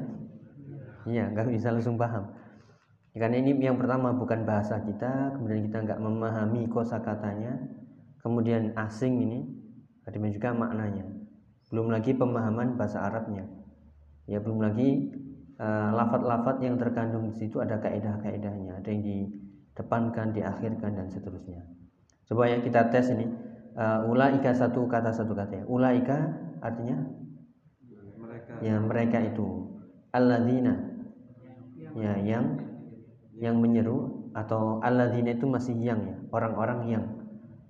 Iya 1.06 1.30
nggak 1.30 1.54
bisa 1.54 1.70
langsung 1.70 2.00
paham. 2.00 2.26
Karena 3.14 3.38
ini 3.38 3.54
yang 3.62 3.78
pertama 3.78 4.16
bukan 4.18 4.48
bahasa 4.50 4.82
kita 4.82 5.38
kemudian 5.38 5.62
kita 5.70 5.78
nggak 5.86 6.00
memahami 6.02 6.66
kosakatanya 6.72 7.58
kemudian 8.24 8.74
asing 8.80 9.22
ini 9.22 9.40
kemudian 10.08 10.34
juga 10.34 10.50
maknanya. 10.56 11.06
Belum 11.70 11.94
lagi 11.94 12.18
pemahaman 12.18 12.82
bahasa 12.82 13.06
Arabnya. 13.06 13.46
Ya 14.26 14.42
belum 14.42 14.58
lagi 14.58 15.14
uh, 15.62 15.94
lafat-lafat 15.94 16.66
yang 16.66 16.82
terkandung 16.82 17.30
di 17.30 17.36
situ 17.38 17.62
ada 17.62 17.78
kaidah-kaidahnya, 17.78 18.82
ada 18.82 18.90
yang 18.90 19.06
didepankan, 19.80 20.36
diakhirkan 20.36 20.92
dan 20.92 21.08
seterusnya. 21.08 21.64
Coba 22.28 22.52
ya 22.52 22.60
kita 22.60 22.92
tes 22.92 23.08
ini. 23.16 23.32
Uh, 23.80 24.12
ulaika 24.12 24.52
satu 24.52 24.92
kata 24.92 25.16
satu 25.16 25.32
kata 25.32 25.64
ya. 25.64 25.66
Ulaika 25.72 26.36
artinya 26.60 27.00
mereka 28.20 28.60
ya 28.60 28.76
mereka 28.76 29.18
itu 29.24 29.72
alladzina 30.12 30.76
ya 31.96 32.20
yang 32.20 32.60
yang 33.40 33.56
menyeru 33.56 34.28
atau 34.36 34.84
alladzina 34.84 35.32
itu 35.32 35.48
masih 35.48 35.80
yang 35.80 36.04
ya, 36.04 36.18
orang-orang 36.36 36.80
yang. 36.92 37.06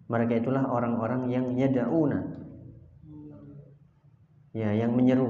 Mereka 0.09 0.41
itulah 0.41 0.65
orang-orang 0.65 1.29
yang 1.29 1.53
yada'una. 1.53 2.41
Ya, 4.57 4.73
yang 4.73 4.97
menyeru, 4.97 5.29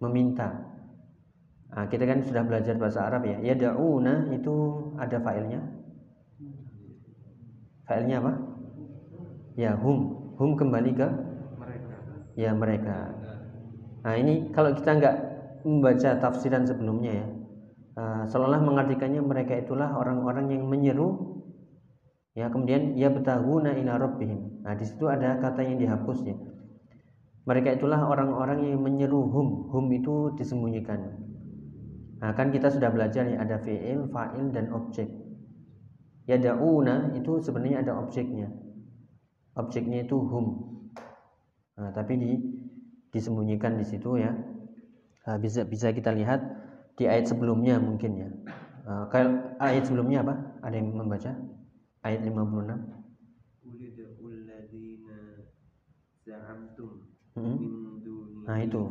meminta. 0.00 0.72
Nah, 1.68 1.84
kita 1.92 2.08
kan 2.08 2.24
sudah 2.24 2.40
belajar 2.48 2.80
bahasa 2.80 3.04
Arab 3.04 3.28
ya. 3.28 3.36
Yada'una 3.44 4.32
itu 4.32 4.56
ada 4.96 5.20
failnya. 5.20 5.81
Failnya 7.92 8.24
apa? 8.24 8.32
Ya, 9.52 9.76
hum. 9.76 10.32
Hum 10.40 10.56
kembali 10.56 10.96
ke 10.96 11.08
mereka. 11.60 11.96
Ya 12.40 12.50
mereka. 12.56 13.12
Nah, 14.00 14.16
ini 14.16 14.48
kalau 14.56 14.72
kita 14.72 14.96
nggak 14.96 15.16
membaca 15.68 16.16
tafsiran 16.16 16.64
sebelumnya 16.64 17.20
ya, 17.20 17.26
uh, 18.00 18.22
seolah 18.32 18.64
mengartikannya 18.64 19.20
mereka 19.20 19.60
itulah 19.60 19.92
orang-orang 19.92 20.56
yang 20.56 20.64
menyeru 20.64 21.36
ya 22.32 22.48
kemudian 22.48 22.96
ya 22.96 23.12
betahuna 23.12 23.76
ila 23.76 24.00
rabbihim. 24.00 24.64
Nah 24.64 24.72
di 24.72 24.88
situ 24.88 25.04
ada 25.12 25.36
kata 25.36 25.60
yang 25.60 25.76
dihapusnya. 25.76 26.32
Mereka 27.44 27.76
itulah 27.76 28.00
orang-orang 28.08 28.72
yang 28.72 28.80
menyeru 28.80 29.20
hum. 29.20 29.68
Hum 29.68 29.86
itu 29.92 30.32
disembunyikan. 30.40 31.12
Nah 32.24 32.32
kan 32.32 32.48
kita 32.48 32.72
sudah 32.72 32.88
belajar 32.88 33.28
ya 33.28 33.36
ada 33.44 33.60
fi'il 33.60 34.08
fa'il 34.08 34.48
dan 34.48 34.72
objek 34.72 35.21
ya 36.26 36.36
dauna 36.38 37.10
itu 37.18 37.42
sebenarnya 37.42 37.82
ada 37.82 37.92
objeknya. 37.98 38.48
Objeknya 39.58 40.06
itu 40.06 40.16
hum. 40.16 40.46
Nah, 41.76 41.90
tapi 41.92 42.16
di 42.16 42.30
disembunyikan 43.12 43.76
di 43.76 43.84
situ 43.84 44.16
ya. 44.16 44.32
Nah, 45.28 45.36
bisa 45.38 45.62
bisa 45.68 45.92
kita 45.92 46.10
lihat 46.14 46.40
di 46.96 47.04
ayat 47.08 47.28
sebelumnya 47.28 47.78
mungkin 47.78 48.12
ya. 48.16 48.28
Kayak 49.12 49.56
ayat 49.62 49.84
sebelumnya 49.86 50.26
apa? 50.26 50.34
Ada 50.66 50.74
yang 50.80 50.88
membaca? 50.96 51.32
Ayat 52.02 52.26
56 52.26 52.82
Ulidul 53.62 54.42
ladzina 54.50 55.38
za'amtum 56.26 57.12
Hmm. 57.32 57.56
Nah, 58.44 58.58
itu. 58.60 58.82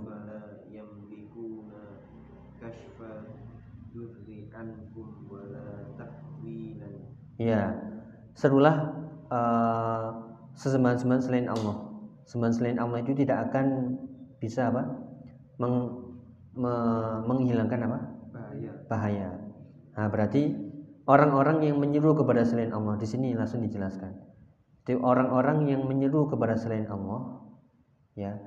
Ya, 7.41 7.73
serulah 8.37 8.93
uh, 9.33 10.07
sesembahan-sembahan 10.53 11.23
selain 11.25 11.47
Allah. 11.49 11.89
Sembahan 12.29 12.53
selain 12.53 12.77
Allah 12.77 13.01
itu 13.01 13.17
tidak 13.17 13.49
akan 13.49 13.97
bisa 14.37 14.69
apa? 14.69 14.85
Meng, 15.57 15.89
me- 16.53 17.21
menghilangkan 17.25 17.79
apa? 17.89 17.99
bahaya 18.31 18.71
Bahaya. 18.85 19.29
Nah, 19.97 20.07
berarti 20.13 20.53
orang-orang 21.09 21.65
yang 21.65 21.81
menyeru 21.81 22.13
kepada 22.13 22.45
selain 22.45 22.71
Allah 22.77 22.95
di 23.01 23.07
sini 23.09 23.33
langsung 23.33 23.65
dijelaskan. 23.65 24.13
Itu 24.85 25.01
orang-orang 25.01 25.65
yang 25.65 25.81
menyeru 25.85 26.29
kepada 26.29 26.57
selain 26.57 26.85
Allah, 26.89 27.41
ya. 28.13 28.37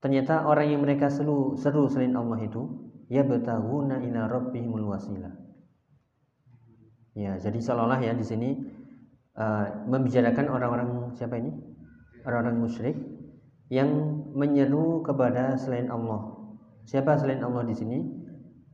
Ternyata 0.00 0.46
orang 0.48 0.70
yang 0.70 0.80
mereka 0.86 1.10
seru, 1.12 1.58
seru 1.60 1.90
selain 1.90 2.16
Allah 2.16 2.40
itu 2.40 2.90
ya 3.12 3.26
betahuna 3.26 4.00
ila 4.00 4.30
rabbihimul 4.30 4.86
wasilah. 4.88 5.49
Ya, 7.20 7.36
jadi 7.36 7.60
seolah-olah 7.60 8.00
ya 8.00 8.16
di 8.16 8.24
sini 8.24 8.56
uh, 9.36 9.84
membicarakan 9.84 10.48
orang-orang 10.48 10.88
siapa 11.12 11.36
ini? 11.36 11.52
Orang-orang 12.24 12.64
musyrik 12.64 12.96
yang 13.68 13.92
menyeru 14.32 15.04
kepada 15.04 15.60
selain 15.60 15.92
Allah. 15.92 16.32
Siapa 16.88 17.20
selain 17.20 17.44
Allah 17.44 17.68
di 17.68 17.76
sini? 17.76 17.98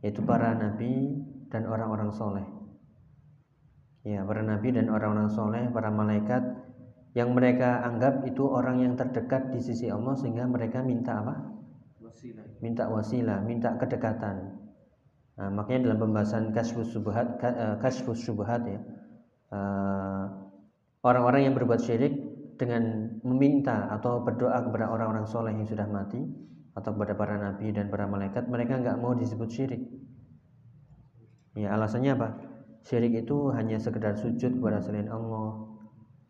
Yaitu 0.06 0.22
para 0.22 0.54
nabi 0.54 1.18
dan 1.50 1.66
orang-orang 1.66 2.14
soleh. 2.14 2.46
Ya, 4.06 4.22
para 4.22 4.46
nabi 4.46 4.70
dan 4.70 4.94
orang-orang 4.94 5.26
soleh, 5.26 5.66
para 5.74 5.90
malaikat 5.90 6.46
yang 7.18 7.34
mereka 7.34 7.82
anggap 7.82 8.22
itu 8.30 8.46
orang 8.46 8.78
yang 8.78 8.94
terdekat 8.94 9.50
di 9.50 9.58
sisi 9.58 9.90
Allah 9.90 10.14
sehingga 10.14 10.46
mereka 10.46 10.86
minta 10.86 11.18
apa? 11.18 11.34
wasilah 11.98 12.46
minta 12.60 12.84
wasilah, 12.86 13.38
minta 13.42 13.74
kedekatan. 13.74 14.65
Nah, 15.36 15.52
makanya 15.52 15.92
dalam 15.92 15.98
pembahasan 16.00 16.48
kasfus 16.56 16.96
subhat, 16.96 17.36
eh, 17.44 17.76
kasfus 17.76 18.24
subhat 18.24 18.64
ya, 18.64 18.80
eh, 19.52 20.24
orang-orang 21.04 21.52
yang 21.52 21.54
berbuat 21.54 21.80
syirik 21.84 22.16
dengan 22.56 23.12
meminta 23.20 23.92
atau 23.92 24.24
berdoa 24.24 24.64
kepada 24.64 24.88
orang-orang 24.88 25.28
soleh 25.28 25.52
yang 25.52 25.68
sudah 25.68 25.84
mati 25.84 26.24
atau 26.72 26.90
kepada 26.96 27.12
para 27.12 27.36
nabi 27.36 27.68
dan 27.68 27.92
para 27.92 28.08
malaikat, 28.08 28.48
mereka 28.48 28.80
nggak 28.80 28.96
mau 28.96 29.12
disebut 29.12 29.48
syirik. 29.52 29.82
Ya 31.52 31.72
alasannya 31.76 32.16
apa? 32.16 32.28
Syirik 32.84 33.28
itu 33.28 33.52
hanya 33.52 33.76
sekedar 33.76 34.16
sujud 34.16 34.56
kepada 34.56 34.80
selain 34.80 35.08
Allah. 35.12 35.68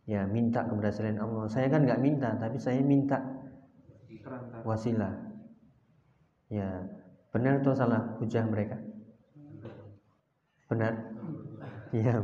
Ya 0.07 0.23
minta 0.27 0.67
kepada 0.67 0.91
selain 0.95 1.19
Allah. 1.19 1.51
Saya 1.51 1.67
kan 1.67 1.83
nggak 1.83 1.99
minta, 1.99 2.35
tapi 2.39 2.59
saya 2.59 2.79
minta 2.83 3.23
wasilah. 4.67 5.15
Ya, 6.47 6.87
benar 7.35 7.59
atau 7.59 7.75
salah 7.75 8.15
hujah 8.23 8.47
mereka? 8.47 8.79
Benar? 10.67 10.93
Ya, 11.95 12.19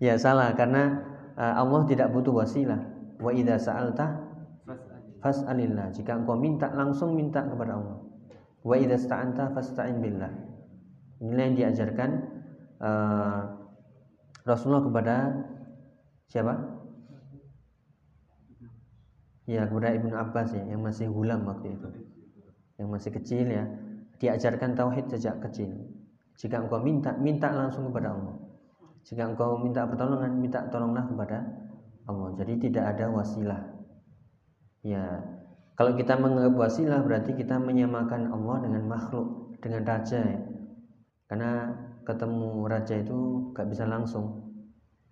ya 0.00 0.14
salah 0.16 0.56
karena 0.56 1.04
uh, 1.36 1.60
Allah 1.60 1.84
tidak 1.84 2.10
butuh 2.12 2.32
wasilah. 2.32 2.80
Wa 3.20 3.30
idza 3.36 3.60
sa'alta 3.60 4.06
fas'al 4.64 5.04
fas'alillah. 5.20 5.92
Jika 5.92 6.16
engkau 6.16 6.40
minta 6.40 6.72
langsung 6.72 7.12
minta 7.12 7.44
kepada 7.44 7.76
Allah. 7.76 8.00
Wa 8.64 8.74
idza 8.80 8.96
sta'anta 8.96 9.52
fasta'in 9.52 10.00
billah. 10.00 10.32
Inilah 11.20 11.44
yang 11.52 11.56
diajarkan 11.56 12.10
uh, 12.80 13.40
Rasulullah 14.48 14.84
kepada 14.88 15.16
siapa? 16.32 16.80
Ya, 19.44 19.66
kepada 19.66 19.90
Ibnu 19.98 20.14
Abbas 20.14 20.54
ya, 20.54 20.62
yang 20.64 20.80
masih 20.80 21.10
hulam 21.10 21.44
waktu 21.44 21.74
itu. 21.74 21.90
Yang 22.78 22.88
masih 22.88 23.10
kecil 23.20 23.46
ya, 23.50 23.66
diajarkan 24.22 24.78
tauhid 24.78 25.10
sejak 25.10 25.42
kecil. 25.42 25.89
Jika 26.40 26.56
engkau 26.56 26.80
minta, 26.80 27.12
minta 27.20 27.52
langsung 27.52 27.92
kepada 27.92 28.16
Allah. 28.16 28.36
Jika 29.04 29.28
engkau 29.28 29.60
minta 29.60 29.84
pertolongan, 29.84 30.40
minta 30.40 30.64
tolonglah 30.72 31.04
kepada 31.04 31.44
Allah. 32.08 32.32
Jadi 32.40 32.68
tidak 32.68 32.96
ada 32.96 33.12
wasilah. 33.12 33.60
Ya, 34.80 35.20
kalau 35.76 35.92
kita 36.00 36.16
menganggap 36.16 36.56
wasilah 36.56 37.04
berarti 37.04 37.36
kita 37.36 37.60
menyamakan 37.60 38.32
Allah 38.32 38.56
dengan 38.64 38.88
makhluk, 38.88 39.60
dengan 39.60 39.84
raja 39.84 40.16
ya. 40.16 40.40
Karena 41.28 41.76
ketemu 42.08 42.64
raja 42.64 42.96
itu 42.96 43.52
gak 43.52 43.68
bisa 43.68 43.84
langsung. 43.84 44.48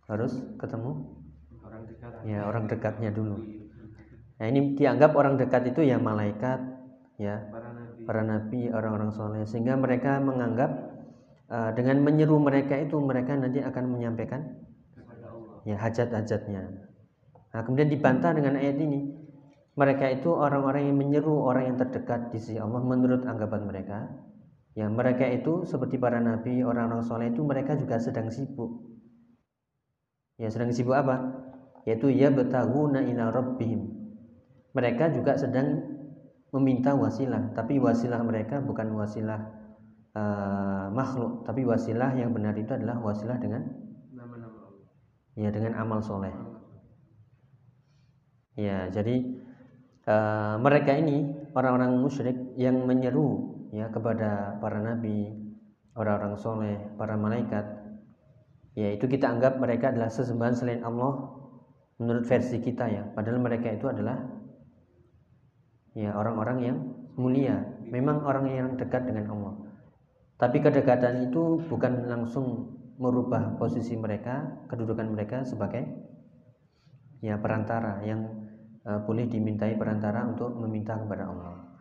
Harus 0.08 0.32
ketemu 0.56 1.20
orang 1.60 1.84
dekat 1.84 2.12
ya 2.24 2.40
orang 2.48 2.64
dekatnya 2.64 3.12
dulu. 3.12 3.36
Nah, 4.40 4.46
ini 4.48 4.72
dianggap 4.72 5.12
orang 5.12 5.36
dekat 5.36 5.76
itu 5.76 5.84
ya 5.84 6.00
malaikat, 6.00 6.62
ya 7.20 7.52
para 7.52 7.68
nabi 7.76 8.00
para 8.08 8.22
nabi, 8.24 8.60
orang-orang 8.72 9.12
soleh, 9.12 9.44
sehingga 9.44 9.76
mereka 9.76 10.16
menganggap 10.16 10.87
uh, 11.48 11.70
dengan 11.74 12.04
menyeru 12.04 12.36
mereka 12.38 12.76
itu 12.78 12.96
mereka 13.00 13.34
nanti 13.34 13.60
akan 13.64 13.84
menyampaikan 13.88 14.56
ya 15.68 15.76
hajat-hajatnya. 15.76 16.62
Nah, 17.52 17.60
kemudian 17.64 17.92
dibantah 17.92 18.32
dengan 18.36 18.56
ayat 18.56 18.76
ini. 18.80 19.28
Mereka 19.78 20.10
itu 20.10 20.34
orang-orang 20.34 20.90
yang 20.90 20.98
menyeru 20.98 21.38
orang 21.38 21.70
yang 21.70 21.76
terdekat 21.78 22.34
di 22.34 22.42
sisi 22.42 22.58
Allah 22.58 22.82
menurut 22.82 23.22
anggapan 23.22 23.62
mereka. 23.62 23.98
Ya, 24.74 24.90
mereka 24.90 25.22
itu 25.30 25.62
seperti 25.70 26.02
para 26.02 26.18
nabi, 26.18 26.66
orang-orang 26.66 27.06
soleh 27.06 27.30
itu 27.30 27.46
mereka 27.46 27.78
juga 27.78 28.02
sedang 28.02 28.26
sibuk. 28.30 28.90
Ya, 30.34 30.50
sedang 30.50 30.74
sibuk 30.74 30.98
apa? 30.98 31.30
Yaitu 31.86 32.10
ya 32.10 32.34
betaguna 32.34 33.06
ila 33.06 33.30
rabbihim. 33.30 33.86
Mereka 34.74 35.14
juga 35.14 35.38
sedang 35.38 35.82
meminta 36.50 36.98
wasilah, 36.98 37.54
tapi 37.54 37.78
wasilah 37.78 38.18
mereka 38.26 38.58
bukan 38.58 38.98
wasilah 38.98 39.57
uh, 40.18 40.86
makhluk, 40.90 41.46
tapi 41.46 41.62
wasilah 41.62 42.18
yang 42.18 42.34
benar 42.34 42.58
itu 42.58 42.74
adalah 42.74 42.98
wasilah 42.98 43.38
dengan 43.38 43.62
nama-nama 44.10 44.74
ya 45.38 45.54
dengan 45.54 45.78
amal 45.78 46.02
soleh. 46.02 46.34
Ya, 48.58 48.90
jadi 48.90 49.22
eh, 50.02 50.54
mereka 50.58 50.90
ini 50.98 51.30
orang-orang 51.54 51.94
musyrik 52.02 52.34
yang 52.58 52.82
menyeru 52.90 53.54
ya 53.70 53.86
kepada 53.86 54.58
para 54.58 54.82
nabi, 54.82 55.30
orang-orang 55.94 56.34
soleh, 56.34 56.78
para 56.98 57.14
malaikat. 57.14 57.62
Ya, 58.74 58.98
itu 58.98 59.06
kita 59.06 59.30
anggap 59.30 59.62
mereka 59.62 59.94
adalah 59.94 60.10
sesembahan 60.10 60.58
selain 60.58 60.82
Allah 60.82 61.38
menurut 62.02 62.26
versi 62.26 62.58
kita 62.58 62.90
ya. 62.90 63.06
Padahal 63.14 63.38
mereka 63.38 63.70
itu 63.70 63.86
adalah 63.86 64.26
ya 65.94 66.18
orang-orang 66.18 66.58
yang 66.58 66.76
mulia, 67.14 67.62
memang 67.86 68.26
orang 68.26 68.50
yang 68.50 68.68
dekat 68.74 69.06
dengan 69.06 69.30
Allah. 69.38 69.67
Tapi 70.38 70.62
kedekatan 70.62 71.30
itu 71.30 71.58
bukan 71.66 72.06
langsung 72.06 72.78
merubah 72.98 73.58
posisi 73.58 73.98
mereka, 73.98 74.64
kedudukan 74.70 75.10
mereka 75.10 75.42
sebagai 75.42 75.82
ya 77.18 77.34
perantara 77.42 77.98
yang 78.06 78.46
uh, 78.86 79.02
boleh 79.02 79.26
dimintai 79.26 79.74
perantara 79.74 80.22
untuk 80.30 80.54
meminta 80.54 80.94
kepada 80.94 81.26
Allah. 81.26 81.74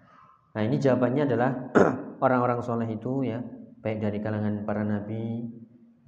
Nah 0.57 0.61
ini 0.65 0.81
jawabannya 0.81 1.29
adalah 1.29 1.69
orang-orang 2.25 2.59
soleh 2.65 2.89
itu 2.89 3.21
ya 3.21 3.45
baik 3.85 4.01
dari 4.01 4.17
kalangan 4.25 4.65
para 4.65 4.81
nabi, 4.81 5.45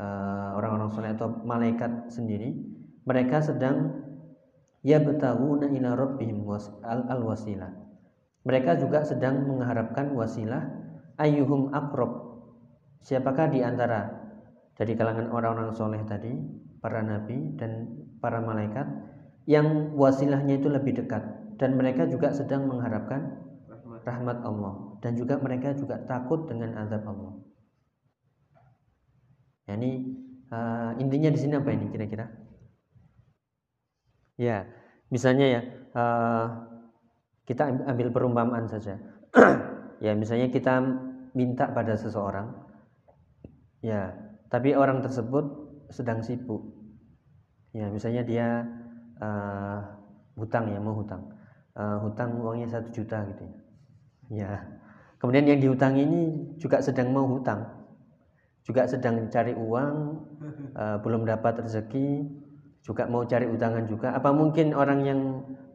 uh, 0.01 0.57
orang-orang 0.57 0.89
soleh 0.89 1.11
atau 1.13 1.29
malaikat 1.45 2.09
sendiri 2.09 2.55
mereka 3.03 3.43
sedang 3.43 4.05
ya 4.85 5.01
betahuna 5.01 5.67
ila 5.69 5.97
rabbihim 5.97 6.45
al 6.85 7.21
wasilah 7.25 7.73
mereka 8.47 8.79
juga 8.79 9.03
sedang 9.03 9.43
mengharapkan 9.45 10.15
wasilah 10.15 10.63
ayyuhum 11.19 11.75
akrob 11.75 12.28
siapakah 13.03 13.51
di 13.51 13.63
antara 13.63 14.09
dari 14.75 14.95
kalangan 14.95 15.31
orang-orang 15.31 15.75
soleh 15.75 16.01
tadi 16.07 16.31
para 16.79 17.03
nabi 17.03 17.55
dan 17.59 17.87
para 18.23 18.39
malaikat 18.39 18.87
yang 19.49 19.95
wasilahnya 19.95 20.59
itu 20.59 20.71
lebih 20.71 21.03
dekat 21.03 21.23
dan 21.59 21.75
mereka 21.75 22.07
juga 22.07 22.31
sedang 22.31 22.69
mengharapkan 22.71 23.39
rahmat 24.07 24.39
Allah 24.45 24.99
dan 25.03 25.15
juga 25.19 25.35
mereka 25.39 25.75
juga 25.75 25.99
takut 26.07 26.47
dengan 26.47 26.75
azab 26.79 27.03
Allah. 27.07 27.33
Ya, 29.67 29.77
ini 29.77 30.17
uh, 30.49 30.91
intinya 30.97 31.29
di 31.29 31.39
sini 31.39 31.53
apa 31.59 31.69
ini 31.69 31.91
kira-kira? 31.93 32.25
Ya, 34.39 34.65
misalnya 35.11 35.45
ya 35.45 35.61
uh, 35.93 36.47
kita 37.45 37.69
ambil 37.85 38.09
perumpamaan 38.09 38.65
saja. 38.65 38.97
ya, 40.05 40.15
misalnya 40.15 40.49
kita 40.49 40.79
minta 41.37 41.69
pada 41.69 41.93
seseorang, 41.93 42.49
ya, 43.79 44.13
tapi 44.51 44.73
orang 44.75 45.03
tersebut 45.03 45.45
sedang 45.89 46.21
sibuk. 46.21 46.63
Ya, 47.75 47.89
misalnya 47.89 48.25
dia 48.25 48.47
uh, 49.21 49.79
hutang 50.35 50.73
ya 50.73 50.79
mau 50.81 50.97
hutang. 50.97 51.21
Uh, 51.77 51.97
hutang 52.03 52.41
uangnya 52.41 52.67
satu 52.67 52.89
juta 52.91 53.23
gitu 53.29 53.45
ya. 53.45 53.55
ya 54.43 54.51
kemudian 55.21 55.47
yang 55.47 55.61
dihutangi 55.63 56.01
ini 56.03 56.21
juga 56.59 56.81
sedang 56.81 57.13
mau 57.13 57.29
hutang. 57.29 57.65
Juga 58.65 58.83
sedang 58.89 59.31
cari 59.31 59.55
uang 59.55 59.95
uh, 60.75 60.97
belum 60.99 61.23
dapat 61.23 61.63
rezeki 61.63 62.27
juga 62.83 63.05
mau 63.05 63.23
cari 63.23 63.47
utangan 63.47 63.85
juga. 63.85 64.11
Apa 64.17 64.33
mungkin 64.33 64.73
orang 64.75 64.99
yang 65.05 65.19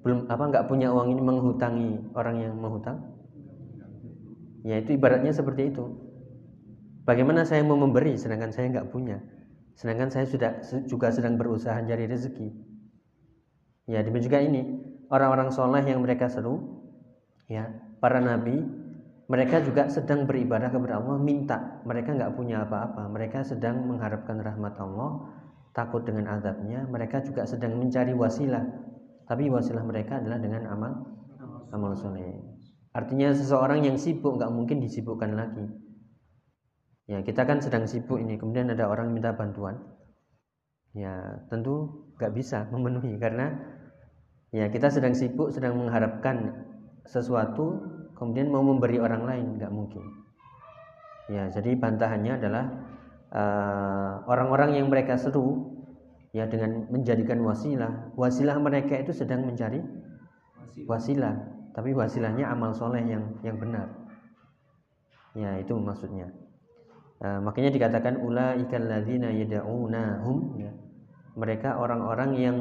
belum 0.04 0.28
apa 0.28 0.44
nggak 0.52 0.66
punya 0.68 0.92
uang 0.92 1.16
ini 1.16 1.22
menghutangi 1.24 1.90
orang 2.12 2.36
yang 2.36 2.54
menghutang 2.60 3.00
ya 4.64 4.80
itu 4.80 4.96
ibaratnya 4.96 5.32
seperti 5.32 5.72
itu 5.72 5.84
bagaimana 7.04 7.44
saya 7.46 7.62
mau 7.64 7.78
memberi 7.78 8.18
sedangkan 8.18 8.50
saya 8.50 8.72
nggak 8.74 8.90
punya 8.90 9.20
sedangkan 9.78 10.10
saya 10.10 10.26
sudah 10.26 10.52
juga 10.88 11.12
sedang 11.14 11.38
berusaha 11.38 11.78
cari 11.84 12.04
rezeki 12.08 12.74
Ya, 13.84 14.00
demikian 14.00 14.24
juga 14.24 14.38
ini 14.40 14.60
orang-orang 15.12 15.52
soleh 15.52 15.84
yang 15.84 16.00
mereka 16.00 16.32
seru, 16.32 16.80
ya 17.52 17.68
para 18.00 18.16
nabi, 18.16 18.64
mereka 19.28 19.60
juga 19.60 19.92
sedang 19.92 20.24
beribadah 20.24 20.72
kepada 20.72 21.04
Allah, 21.04 21.20
minta. 21.20 21.84
Mereka 21.84 22.16
nggak 22.16 22.32
punya 22.32 22.64
apa-apa, 22.64 23.12
mereka 23.12 23.44
sedang 23.44 23.84
mengharapkan 23.84 24.40
rahmat 24.40 24.80
Allah, 24.80 25.28
takut 25.76 26.00
dengan 26.08 26.32
azabnya. 26.32 26.88
Mereka 26.88 27.28
juga 27.28 27.44
sedang 27.44 27.76
mencari 27.76 28.16
wasilah, 28.16 28.64
tapi 29.28 29.52
wasilah 29.52 29.84
mereka 29.84 30.16
adalah 30.16 30.40
dengan 30.40 30.64
amal 30.72 30.92
amal 31.68 31.92
soleh. 31.92 32.40
Artinya 32.96 33.36
seseorang 33.36 33.84
yang 33.84 34.00
sibuk 34.00 34.40
nggak 34.40 34.48
mungkin 34.48 34.80
disibukkan 34.80 35.36
lagi. 35.36 35.66
Ya 37.04 37.20
kita 37.20 37.44
kan 37.44 37.60
sedang 37.60 37.84
sibuk 37.84 38.16
ini, 38.16 38.40
kemudian 38.40 38.72
ada 38.72 38.88
orang 38.88 39.12
minta 39.12 39.36
bantuan, 39.36 39.76
ya 40.96 41.44
tentu 41.52 42.08
nggak 42.16 42.32
bisa 42.32 42.64
memenuhi 42.72 43.20
karena 43.20 43.52
ya 44.54 44.72
kita 44.72 44.88
sedang 44.88 45.12
sibuk 45.12 45.52
sedang 45.52 45.76
mengharapkan 45.76 46.64
sesuatu 47.04 47.82
kemudian 48.16 48.48
mau 48.48 48.64
memberi 48.64 49.02
orang 49.02 49.28
lain 49.28 49.46
nggak 49.60 49.68
mungkin. 49.74 50.00
Ya 51.28 51.52
jadi 51.52 51.76
bantahannya 51.76 52.32
adalah 52.40 52.64
eh, 53.28 54.12
orang-orang 54.24 54.70
uh, 54.72 54.76
yang 54.80 54.86
mereka 54.88 55.20
seru 55.20 55.76
ya 56.32 56.48
dengan 56.48 56.88
menjadikan 56.88 57.44
wasilah. 57.44 58.16
Wasilah 58.16 58.56
mereka 58.64 58.96
itu 58.96 59.12
sedang 59.12 59.44
mencari 59.44 59.84
wasilah 60.88 61.36
tapi 61.76 61.92
wasilahnya 61.92 62.48
amal 62.48 62.72
soleh 62.72 63.04
yang 63.04 63.36
yang 63.44 63.60
benar. 63.60 63.92
Ya 65.34 65.58
itu 65.58 65.74
maksudnya 65.76 66.43
uh, 67.22 67.38
makanya 67.44 67.70
dikatakan 67.70 68.18
ula 68.18 68.58
ikan 68.66 68.90
ladina 68.90 69.30
yada'unahum 69.30 70.58
ya 70.58 70.72
mereka 71.34 71.78
orang-orang 71.78 72.30
yang 72.38 72.56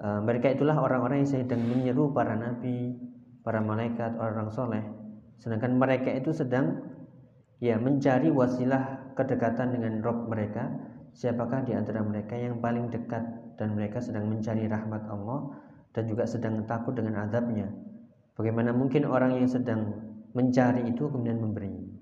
Eh, 0.00 0.20
mereka 0.24 0.48
itulah 0.48 0.80
orang-orang 0.80 1.28
yang 1.28 1.44
sedang 1.44 1.60
menyeru 1.60 2.08
para 2.16 2.32
nabi, 2.32 2.96
para 3.44 3.60
malaikat, 3.60 4.16
orang 4.16 4.48
soleh. 4.48 4.80
Sedangkan 5.36 5.76
mereka 5.76 6.08
itu 6.16 6.32
sedang 6.32 6.80
ya 7.60 7.76
mencari 7.76 8.32
wasilah 8.32 9.12
kedekatan 9.12 9.76
dengan 9.76 10.00
Rob 10.00 10.24
mereka. 10.32 10.72
Siapakah 11.12 11.68
di 11.68 11.76
antara 11.76 12.00
mereka 12.00 12.32
yang 12.32 12.64
paling 12.64 12.88
dekat 12.88 13.20
dan 13.60 13.76
mereka 13.76 14.00
sedang 14.00 14.24
mencari 14.24 14.64
rahmat 14.64 15.04
Allah 15.04 15.52
dan 15.92 16.08
juga 16.08 16.24
sedang 16.24 16.64
takut 16.64 16.96
dengan 16.96 17.28
azabnya. 17.28 17.68
Bagaimana 18.40 18.72
mungkin 18.72 19.04
orang 19.04 19.36
yang 19.36 19.52
sedang 19.52 20.00
mencari 20.32 20.88
itu 20.88 21.12
kemudian 21.12 21.44
memberi? 21.44 21.99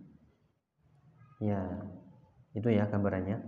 Ya, 1.38 1.62
itu 2.55 2.68
ya 2.70 2.90
gambarannya. 2.90 3.38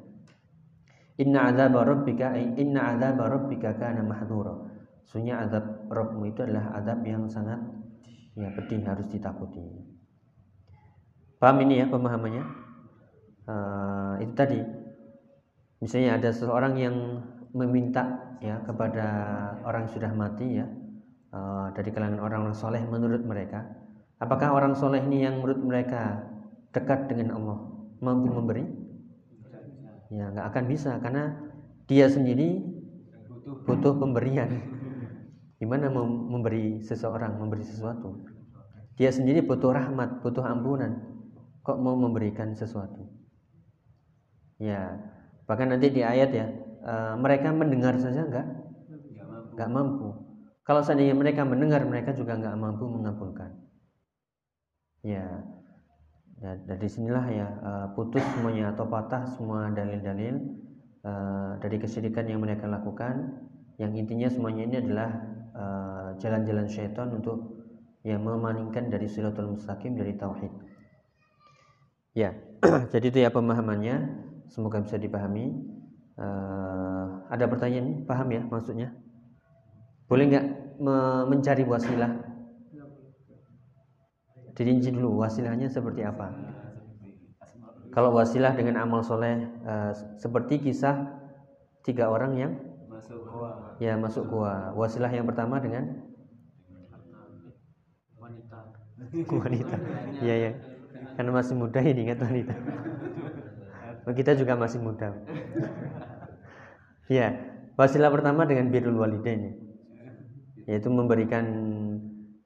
Inna 1.21 1.53
azab 1.53 1.77
rabbika 1.77 2.33
inna 2.57 2.97
azab 2.97 3.21
rabbika 3.21 3.77
kana 3.77 4.01
mahdhura. 4.01 4.71
Sesungguhnya 5.05 5.43
azab 5.43 5.91
Rabbmu 5.91 6.23
itu 6.31 6.47
adalah 6.47 6.71
azab 6.79 7.03
yang 7.03 7.27
sangat 7.27 7.59
ya 8.39 8.47
pedih 8.55 8.79
harus 8.87 9.11
ditakuti. 9.11 9.59
Paham 11.43 11.67
ini 11.67 11.83
ya 11.83 11.91
pemahamannya? 11.91 12.45
Uh, 13.51 14.15
itu 14.23 14.33
tadi. 14.39 14.63
Misalnya 15.83 16.15
ada 16.15 16.31
seseorang 16.31 16.79
yang 16.79 17.27
meminta 17.51 18.39
ya 18.39 18.63
kepada 18.63 19.09
orang 19.67 19.91
yang 19.91 19.93
sudah 19.99 20.13
mati 20.15 20.63
ya 20.63 20.71
uh, 21.35 21.75
dari 21.75 21.91
kalangan 21.91 22.23
orang-orang 22.23 22.55
soleh 22.55 22.83
menurut 22.87 23.27
mereka. 23.27 23.67
Apakah 24.23 24.55
orang 24.55 24.79
soleh 24.79 25.03
ini 25.03 25.27
yang 25.27 25.43
menurut 25.43 25.59
mereka 25.59 26.23
dekat 26.71 27.11
dengan 27.11 27.35
Allah 27.35 27.80
mampu 28.01 28.33
memberi? 28.33 28.65
ya 30.11 30.27
nggak 30.35 30.47
akan 30.51 30.65
bisa 30.67 30.99
karena 30.99 31.39
dia 31.87 32.11
sendiri 32.11 32.67
butuh 33.67 33.95
pemberian. 33.99 34.51
Gimana 35.61 35.93
memberi 35.93 36.81
seseorang 36.83 37.39
memberi 37.39 37.63
sesuatu? 37.63 38.27
Dia 38.99 39.15
sendiri 39.15 39.45
butuh 39.45 39.71
rahmat 39.71 40.25
butuh 40.25 40.43
ampunan. 40.43 40.99
Kok 41.63 41.79
mau 41.79 41.95
memberikan 41.95 42.57
sesuatu? 42.57 43.07
Ya 44.59 44.99
bahkan 45.47 45.71
nanti 45.71 45.91
di 45.91 46.03
ayat 46.03 46.31
ya 46.31 46.47
uh, 46.83 47.15
mereka 47.19 47.55
mendengar 47.55 47.95
saja 48.01 48.27
nggak? 48.27 48.47
Nggak 49.55 49.71
mampu. 49.71 50.09
Kalau 50.65 50.83
seandainya 50.83 51.15
mereka 51.15 51.43
mendengar 51.43 51.83
mereka 51.87 52.15
juga 52.17 52.39
nggak 52.39 52.57
mampu 52.57 52.87
mengabulkan. 52.87 53.51
Ya 55.05 55.45
Ya, 56.41 56.57
dari 56.57 56.89
sinilah 56.89 57.27
ya 57.29 57.49
uh, 57.61 57.87
putus 57.93 58.25
semuanya 58.33 58.73
atau 58.73 58.89
patah 58.89 59.29
semua 59.37 59.69
dalil-dalil 59.77 60.41
uh, 61.05 61.61
dari 61.61 61.77
kesyirikan 61.77 62.25
yang 62.33 62.41
mereka 62.41 62.65
lakukan. 62.65 63.45
Yang 63.77 63.93
intinya 64.01 64.29
semuanya 64.33 64.63
ini 64.65 64.77
adalah 64.81 65.11
uh, 65.53 66.09
jalan-jalan 66.17 66.65
syaitan 66.65 67.13
untuk 67.13 67.61
ya 68.01 68.17
memalingkan 68.17 68.89
dari 68.89 69.05
siratul 69.05 69.53
mustaqim 69.53 70.01
dari 70.01 70.17
tauhid. 70.17 70.49
Ya, 72.17 72.33
jadi 72.93 73.07
itu 73.13 73.19
ya 73.21 73.29
pemahamannya. 73.29 74.29
Semoga 74.49 74.83
bisa 74.83 74.99
dipahami. 74.99 75.79
Ada 77.31 77.49
pertanyaan? 77.49 78.05
Paham 78.05 78.29
ya 78.35 78.43
maksudnya? 78.45 78.93
Boleh 80.11 80.27
nggak 80.27 80.47
me 80.83 80.97
mencari 81.31 81.63
wasilah 81.65 82.30
dirinci 84.61 84.93
dulu 84.93 85.25
wasilahnya 85.25 85.73
seperti 85.73 86.05
apa? 86.05 86.37
Kalau 87.97 88.13
wasilah 88.13 88.53
dengan 88.53 88.85
amal 88.85 89.01
soleh 89.01 89.49
uh, 89.65 89.97
seperti 90.21 90.61
kisah 90.61 91.17
tiga 91.81 92.13
orang 92.13 92.37
yang 92.37 92.53
masuk 92.93 93.25
gua 93.25 93.81
ya 93.81 93.97
masuk 93.97 94.29
gua. 94.29 94.77
Wasilah 94.77 95.09
yang 95.09 95.25
pertama 95.25 95.65
dengan 95.65 96.05
wanita. 98.21 98.59
Wanita. 99.49 99.77
Iya 100.21 100.35
ya 100.37 100.53
karena 101.17 101.33
masih 101.33 101.57
muda 101.57 101.81
ini 101.81 102.05
ingat 102.05 102.21
wanita. 102.21 102.55
Oh, 104.05 104.13
kita 104.13 104.37
juga 104.37 104.61
masih 104.61 104.81
muda. 104.85 105.17
Ya 107.09 107.33
wasilah 107.81 108.13
pertama 108.13 108.45
dengan 108.45 108.69
birrul 108.69 109.01
walidain. 109.01 109.57
Yaitu 110.69 110.93
memberikan 110.93 111.45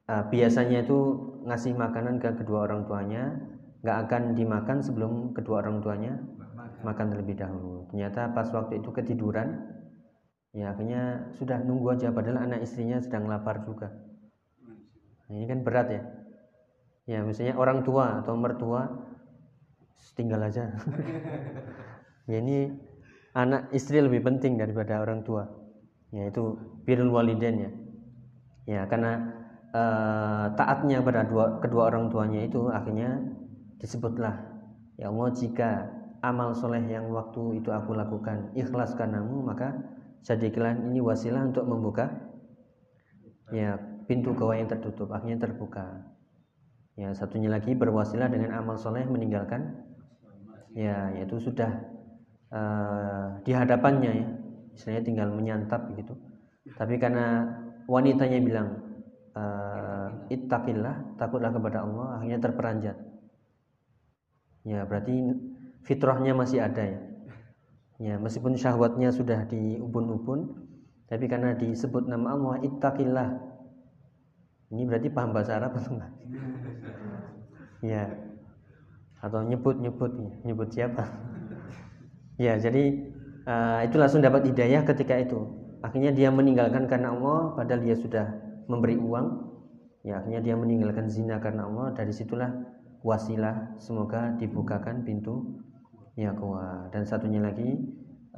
uh, 0.08 0.24
biasanya 0.30 0.86
itu 0.86 1.33
ngasih 1.44 1.76
makanan 1.76 2.18
ke 2.18 2.32
kedua 2.40 2.64
orang 2.64 2.88
tuanya 2.88 3.36
nggak 3.84 3.98
akan 4.08 4.22
dimakan 4.32 4.78
sebelum 4.80 5.12
kedua 5.36 5.60
orang 5.60 5.84
tuanya 5.84 6.16
makan. 6.80 7.12
terlebih 7.12 7.36
dahulu. 7.36 7.84
Ternyata 7.92 8.32
pas 8.32 8.48
waktu 8.48 8.80
itu 8.80 8.88
ketiduran 8.92 9.60
ya 10.56 10.72
akhirnya 10.72 11.28
sudah 11.36 11.60
nunggu 11.60 11.92
aja 11.92 12.08
padahal 12.08 12.48
anak 12.48 12.64
istrinya 12.64 12.96
sedang 12.96 13.28
lapar 13.28 13.60
juga. 13.68 13.92
Nah, 15.28 15.36
ini 15.36 15.44
kan 15.44 15.60
berat 15.60 15.88
ya. 15.92 16.02
Ya 17.04 17.20
misalnya 17.20 17.60
orang 17.60 17.84
tua 17.84 18.24
atau 18.24 18.32
mertua 18.40 18.88
tinggal 20.16 20.40
aja. 20.48 20.72
Ya 22.24 22.40
ini 22.40 22.72
anak 23.36 23.68
istri 23.76 24.00
lebih 24.00 24.24
penting 24.24 24.56
daripada 24.56 24.96
orang 25.04 25.28
tua. 25.28 25.44
Yaitu 26.08 26.56
birrul 26.88 27.12
walidain 27.12 27.68
ya. 27.68 27.70
Ya 28.64 28.80
karena 28.88 29.43
uh, 29.74 30.54
taatnya 30.54 31.02
pada 31.02 31.26
dua, 31.26 31.58
kedua 31.58 31.90
orang 31.90 32.08
tuanya 32.08 32.46
itu 32.46 32.70
akhirnya 32.70 33.20
disebutlah 33.82 34.38
ya 34.96 35.10
Allah 35.10 35.28
jika 35.34 35.70
amal 36.22 36.54
soleh 36.54 36.80
yang 36.88 37.10
waktu 37.12 37.60
itu 37.60 37.68
aku 37.68 37.92
lakukan 37.92 38.54
ikhlas 38.56 38.96
karenamu 38.96 39.44
maka 39.44 39.76
jadikanlah 40.24 40.78
ini 40.88 41.04
wasilah 41.04 41.44
untuk 41.44 41.68
membuka 41.68 42.08
ya 43.52 43.76
pintu 44.08 44.32
gawai 44.32 44.64
yang 44.64 44.70
tertutup 44.70 45.12
akhirnya 45.12 45.40
terbuka. 45.44 46.04
Ya 46.94 47.10
satunya 47.10 47.50
lagi 47.50 47.74
berwasilah 47.74 48.30
dengan 48.30 48.54
amal 48.54 48.78
soleh 48.78 49.02
meninggalkan 49.04 49.84
ya 50.72 51.10
yaitu 51.12 51.42
sudah 51.42 51.70
uh, 52.54 53.42
di 53.42 53.52
hadapannya 53.52 54.12
ya. 54.14 54.26
Istilahnya 54.74 55.02
tinggal 55.06 55.28
menyantap 55.34 55.90
gitu. 55.94 56.14
Tapi 56.74 56.96
karena 56.96 57.46
wanitanya 57.86 58.38
bilang 58.40 58.68
uh, 59.34 60.08
ittaqillah 60.30 61.18
takutlah 61.18 61.50
kepada 61.50 61.82
Allah 61.84 62.18
akhirnya 62.18 62.40
terperanjat. 62.40 62.96
Ya 64.64 64.86
berarti 64.88 65.14
fitrahnya 65.84 66.32
masih 66.32 66.64
ada 66.64 66.82
ya. 66.82 67.00
Ya 68.02 68.14
meskipun 68.18 68.58
syahwatnya 68.58 69.14
sudah 69.14 69.46
di 69.46 69.78
ubun-ubun 69.78 70.66
tapi 71.06 71.30
karena 71.30 71.54
disebut 71.54 72.08
nama 72.08 72.34
Allah 72.34 72.54
ittaqillah. 72.64 73.28
Ini 74.74 74.82
berarti 74.88 75.08
paham 75.12 75.30
bahasa 75.36 75.60
Arab 75.60 75.76
atau 75.78 75.94
enggak? 75.94 76.12
Ya. 77.84 78.08
Atau 79.20 79.44
nyebut-nyebut 79.44 80.40
nyebut 80.40 80.72
siapa? 80.72 81.04
Ya 82.40 82.56
jadi 82.56 83.12
uh, 83.44 83.84
itu 83.84 84.00
langsung 84.00 84.24
dapat 84.24 84.48
hidayah 84.48 84.88
ketika 84.88 85.20
itu. 85.20 85.44
Akhirnya 85.84 86.16
dia 86.16 86.32
meninggalkan 86.32 86.88
karena 86.88 87.12
Allah 87.12 87.52
padahal 87.52 87.84
dia 87.84 87.92
sudah 87.92 88.43
memberi 88.70 88.96
uang. 88.96 89.26
Ya 90.04 90.20
akhirnya 90.20 90.40
dia 90.44 90.54
meninggalkan 90.56 91.08
zina 91.08 91.40
karena 91.40 91.64
Allah. 91.68 91.96
Dari 91.96 92.12
situlah 92.12 92.50
wasilah. 93.04 93.76
Semoga 93.80 94.36
dibukakan 94.36 95.02
pintu. 95.02 95.60
Ya 96.14 96.30
kuat 96.30 96.94
dan 96.94 97.02
satunya 97.02 97.42
lagi 97.42 97.74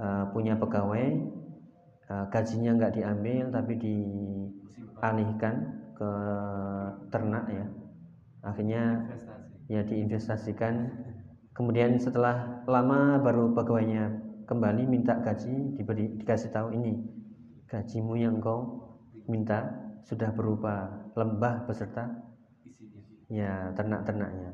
uh, 0.01 0.33
punya 0.33 0.57
pegawai. 0.57 1.37
Uh, 2.07 2.25
gajinya 2.31 2.79
nggak 2.79 2.95
diambil 2.97 3.51
tapi 3.51 3.73
dialihkan 3.77 5.55
ke 5.93 6.11
ternak 7.13 7.45
ya. 7.53 7.67
Akhirnya 8.47 8.83
ya 9.69 9.85
diinvestasikan. 9.85 10.89
Kemudian 11.53 11.97
setelah 11.97 12.65
lama 12.69 13.21
baru 13.21 13.57
pegawainya 13.57 14.27
kembali 14.47 14.87
minta 14.87 15.19
gaji 15.19 15.75
diberi 15.75 16.21
dikasih 16.23 16.55
tahu 16.55 16.71
ini 16.71 17.03
gajimu 17.67 18.15
yang 18.15 18.39
kau 18.39 18.87
minta 19.27 19.86
sudah 20.07 20.31
berupa 20.31 21.05
lembah 21.19 21.67
beserta 21.67 22.07
ya 23.27 23.75
ternak-ternaknya. 23.75 24.51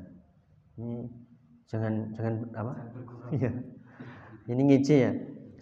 Ini 0.81 1.13
jangan 1.69 2.17
jangan 2.17 2.35
apa? 2.57 2.73
Ya 3.37 3.53
ini 4.49 4.63
ngece 4.73 4.97
ya. 4.97 5.13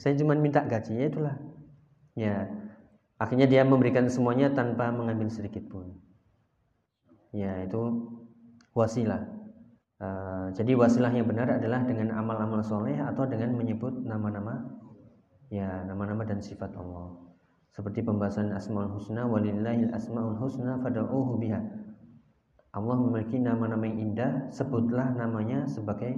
Saya 0.00 0.16
cuma 0.16 0.38
minta 0.38 0.62
gaji 0.64 0.94
ya 0.94 1.06
itulah. 1.10 1.36
Ya 2.14 2.48
akhirnya 3.20 3.50
dia 3.50 3.66
memberikan 3.66 4.06
semuanya 4.08 4.54
tanpa 4.54 4.94
mengambil 4.94 5.28
sedikit 5.28 5.66
pun. 5.66 5.98
Ya 7.34 7.66
itu 7.66 8.08
wasilah. 8.72 9.26
Uh, 10.00 10.48
jadi 10.56 10.80
wasilah 10.80 11.12
yang 11.12 11.28
benar 11.28 11.60
adalah 11.60 11.84
dengan 11.84 12.16
amal-amal 12.16 12.64
soleh 12.64 12.96
atau 12.96 13.28
dengan 13.28 13.52
menyebut 13.52 13.92
nama-nama 14.00 14.64
ya 15.52 15.84
nama-nama 15.84 16.24
dan 16.24 16.40
sifat 16.40 16.72
Allah 16.72 17.29
seperti 17.70 18.02
pembahasan 18.02 18.50
asmaul 18.52 18.98
husna 18.98 19.26
walillahil 19.26 19.94
asmaul 19.94 20.36
husna 20.36 20.78
fad'uhu 20.82 21.38
biha 21.38 21.80
Allah 22.70 22.96
memiliki 23.02 23.34
nama-nama 23.42 23.82
yang 23.82 24.14
indah, 24.14 24.46
sebutlah 24.54 25.10
namanya 25.18 25.66
sebagai 25.66 26.14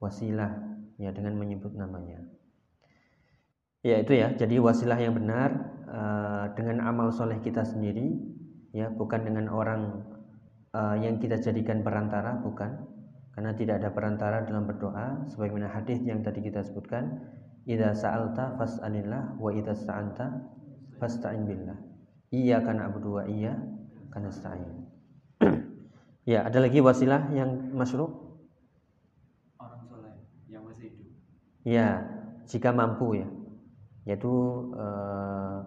wasilah 0.00 0.64
ya 0.96 1.12
dengan 1.12 1.36
menyebut 1.36 1.76
namanya. 1.76 2.24
Ya 3.84 4.00
itu 4.00 4.16
ya, 4.16 4.32
jadi 4.32 4.64
wasilah 4.64 4.96
yang 4.96 5.12
benar 5.12 5.52
uh, 5.84 6.44
dengan 6.56 6.88
amal 6.88 7.12
soleh 7.12 7.36
kita 7.44 7.68
sendiri 7.68 8.16
ya, 8.72 8.88
bukan 8.88 9.28
dengan 9.28 9.52
orang 9.52 10.08
uh, 10.72 10.96
yang 10.96 11.20
kita 11.20 11.36
jadikan 11.36 11.84
perantara, 11.84 12.40
bukan. 12.40 12.88
Karena 13.36 13.52
tidak 13.52 13.84
ada 13.84 13.90
perantara 13.92 14.46
dalam 14.46 14.64
berdoa 14.64 15.28
sebagaimana 15.28 15.68
hadis 15.68 16.00
yang 16.06 16.24
tadi 16.24 16.40
kita 16.40 16.64
sebutkan, 16.64 17.28
idza 17.68 17.92
sa'alta 17.92 18.56
fas'alillah 18.56 19.36
wa 19.36 19.50
idza 19.52 19.76
sta'anta 19.76 20.26
fasta'in 20.98 21.44
billah. 21.46 21.78
Iya 22.34 22.58
karena 22.62 22.90
abu 22.90 22.98
wa 23.14 23.24
iya 23.30 23.54
karena 24.10 24.30
sa'in. 24.30 24.70
Ya, 26.24 26.40
ada 26.40 26.56
lagi 26.56 26.80
wasilah 26.80 27.36
yang 27.36 27.76
masyruh? 27.76 28.08
Orang 29.60 29.84
soleh 29.84 30.16
yang 30.48 30.64
masih 30.64 30.88
hidup. 30.88 31.12
Ya, 31.68 32.00
jika 32.48 32.72
mampu 32.72 33.20
ya, 33.20 33.28
yaitu 34.08 34.32
uh, 34.72 35.60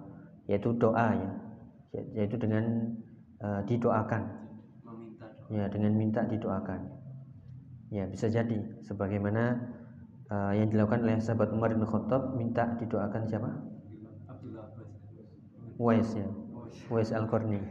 yaitu 0.50 0.74
doa 0.82 1.14
ya, 1.14 1.32
yaitu 2.18 2.42
dengan 2.42 2.90
uh, 3.38 3.62
didoakan. 3.70 4.50
Meminta 4.82 5.30
doa. 5.30 5.54
Ya, 5.54 5.70
dengan 5.70 5.94
minta 5.94 6.26
didoakan. 6.26 6.90
Ya, 7.94 8.10
bisa 8.10 8.26
jadi 8.26 8.58
sebagaimana 8.82 9.62
uh, 10.34 10.58
yang 10.58 10.74
dilakukan 10.74 11.06
oleh 11.06 11.22
sahabat 11.22 11.54
Umar 11.54 11.70
bin 11.70 11.86
Khattab 11.86 12.34
minta 12.34 12.66
didoakan 12.82 13.30
siapa? 13.30 13.77
Wais 15.78 16.10
ya. 16.18 16.28
Wais 16.90 17.10
Al-Qarni. 17.14 17.62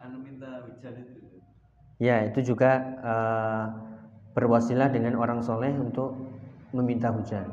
Anu 0.00 0.20
minta 0.20 0.64
hujan 0.68 0.94
itu. 1.00 1.40
Ya, 1.96 2.28
itu 2.28 2.52
juga 2.52 2.76
uh, 3.00 3.64
berwasilah 4.36 4.92
dengan 4.92 5.16
orang 5.16 5.40
soleh 5.40 5.72
untuk 5.72 6.12
meminta 6.76 7.08
hujan. 7.08 7.48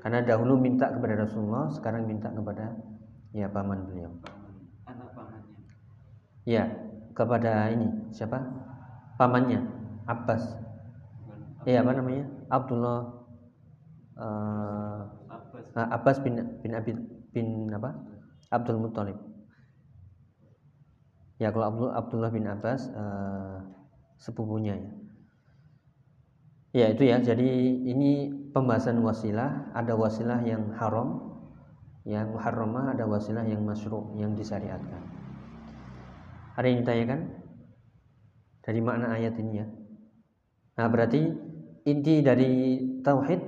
Karena 0.00 0.24
dahulu 0.24 0.56
minta 0.56 0.88
kepada 0.88 1.28
Rasulullah, 1.28 1.68
sekarang 1.68 2.08
minta 2.08 2.32
kepada 2.32 2.72
ya 3.36 3.52
paman 3.52 3.84
beliau. 3.84 4.16
Anak 4.88 5.12
pamannya. 5.12 5.60
Ya, 6.48 6.64
kepada 7.12 7.68
ini 7.68 7.92
siapa? 8.16 8.40
Pamannya 9.20 9.60
Abbas. 10.08 10.56
Iya 11.66 11.82
apa 11.82 11.92
namanya? 11.98 12.24
Abdullah 12.48 12.98
uh, 14.14 15.00
Abbas. 15.26 15.66
Abbas 15.74 16.16
bin 16.22 16.34
bin 16.62 16.72
Abi 16.78 16.92
bin 17.34 17.68
apa? 17.74 18.15
Abdul 18.50 18.78
Muttalib. 18.78 19.18
Ya 21.36 21.52
kalau 21.52 21.66
Abdul 21.68 21.90
Abdullah 21.92 22.30
bin 22.32 22.48
Abbas 22.48 22.88
uh, 22.96 23.60
sepupunya 24.16 24.80
ya. 24.80 24.90
Ya 26.76 26.86
itu 26.92 27.08
ya. 27.08 27.20
Jadi 27.20 27.48
ini 27.88 28.32
pembahasan 28.52 29.00
wasilah. 29.04 29.72
Ada 29.76 29.96
wasilah 29.96 30.40
yang 30.44 30.72
haram, 30.76 31.40
yang 32.08 32.32
muharramah. 32.32 32.96
Ada 32.96 33.04
wasilah 33.04 33.44
yang 33.44 33.64
masyru' 33.64 34.16
yang 34.16 34.32
disyariatkan. 34.32 35.02
Ada 36.56 36.66
yang 36.72 36.78
ditanyakan 36.84 37.20
dari 38.64 38.80
makna 38.80 39.12
ayat 39.12 39.36
ini 39.36 39.52
ya. 39.60 39.66
Nah 40.76 40.86
berarti 40.88 41.20
inti 41.84 42.20
dari 42.24 42.80
tauhid 43.00 43.40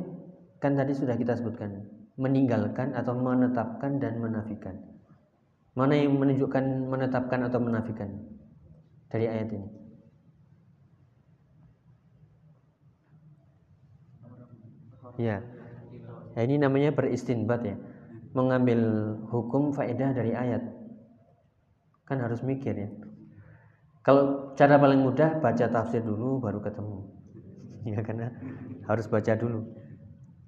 kan 0.62 0.78
tadi 0.78 0.92
sudah 0.94 1.16
kita 1.18 1.34
sebutkan 1.34 1.87
meninggalkan 2.18 2.98
atau 2.98 3.14
menetapkan 3.14 4.02
dan 4.02 4.18
menafikan. 4.18 4.74
Mana 5.78 5.94
yang 5.94 6.18
menunjukkan 6.18 6.90
menetapkan 6.90 7.46
atau 7.46 7.62
menafikan 7.62 8.10
dari 9.06 9.30
ayat 9.30 9.48
ini? 9.54 9.68
Ya. 15.18 15.42
ya 16.34 16.40
ini 16.42 16.58
namanya 16.58 16.90
beristinbat 16.90 17.62
ya. 17.62 17.78
Mengambil 18.34 18.78
hukum 19.30 19.70
faedah 19.70 20.10
dari 20.14 20.34
ayat. 20.34 20.62
Kan 22.06 22.18
harus 22.18 22.42
mikir 22.42 22.74
ya. 22.74 22.90
Kalau 24.02 24.54
cara 24.58 24.78
paling 24.78 25.02
mudah 25.02 25.38
baca 25.38 25.66
tafsir 25.70 26.02
dulu 26.02 26.42
baru 26.42 26.58
ketemu. 26.58 26.98
Ya 27.88 28.02
karena 28.02 28.34
harus 28.90 29.06
baca 29.06 29.32
dulu. 29.38 29.64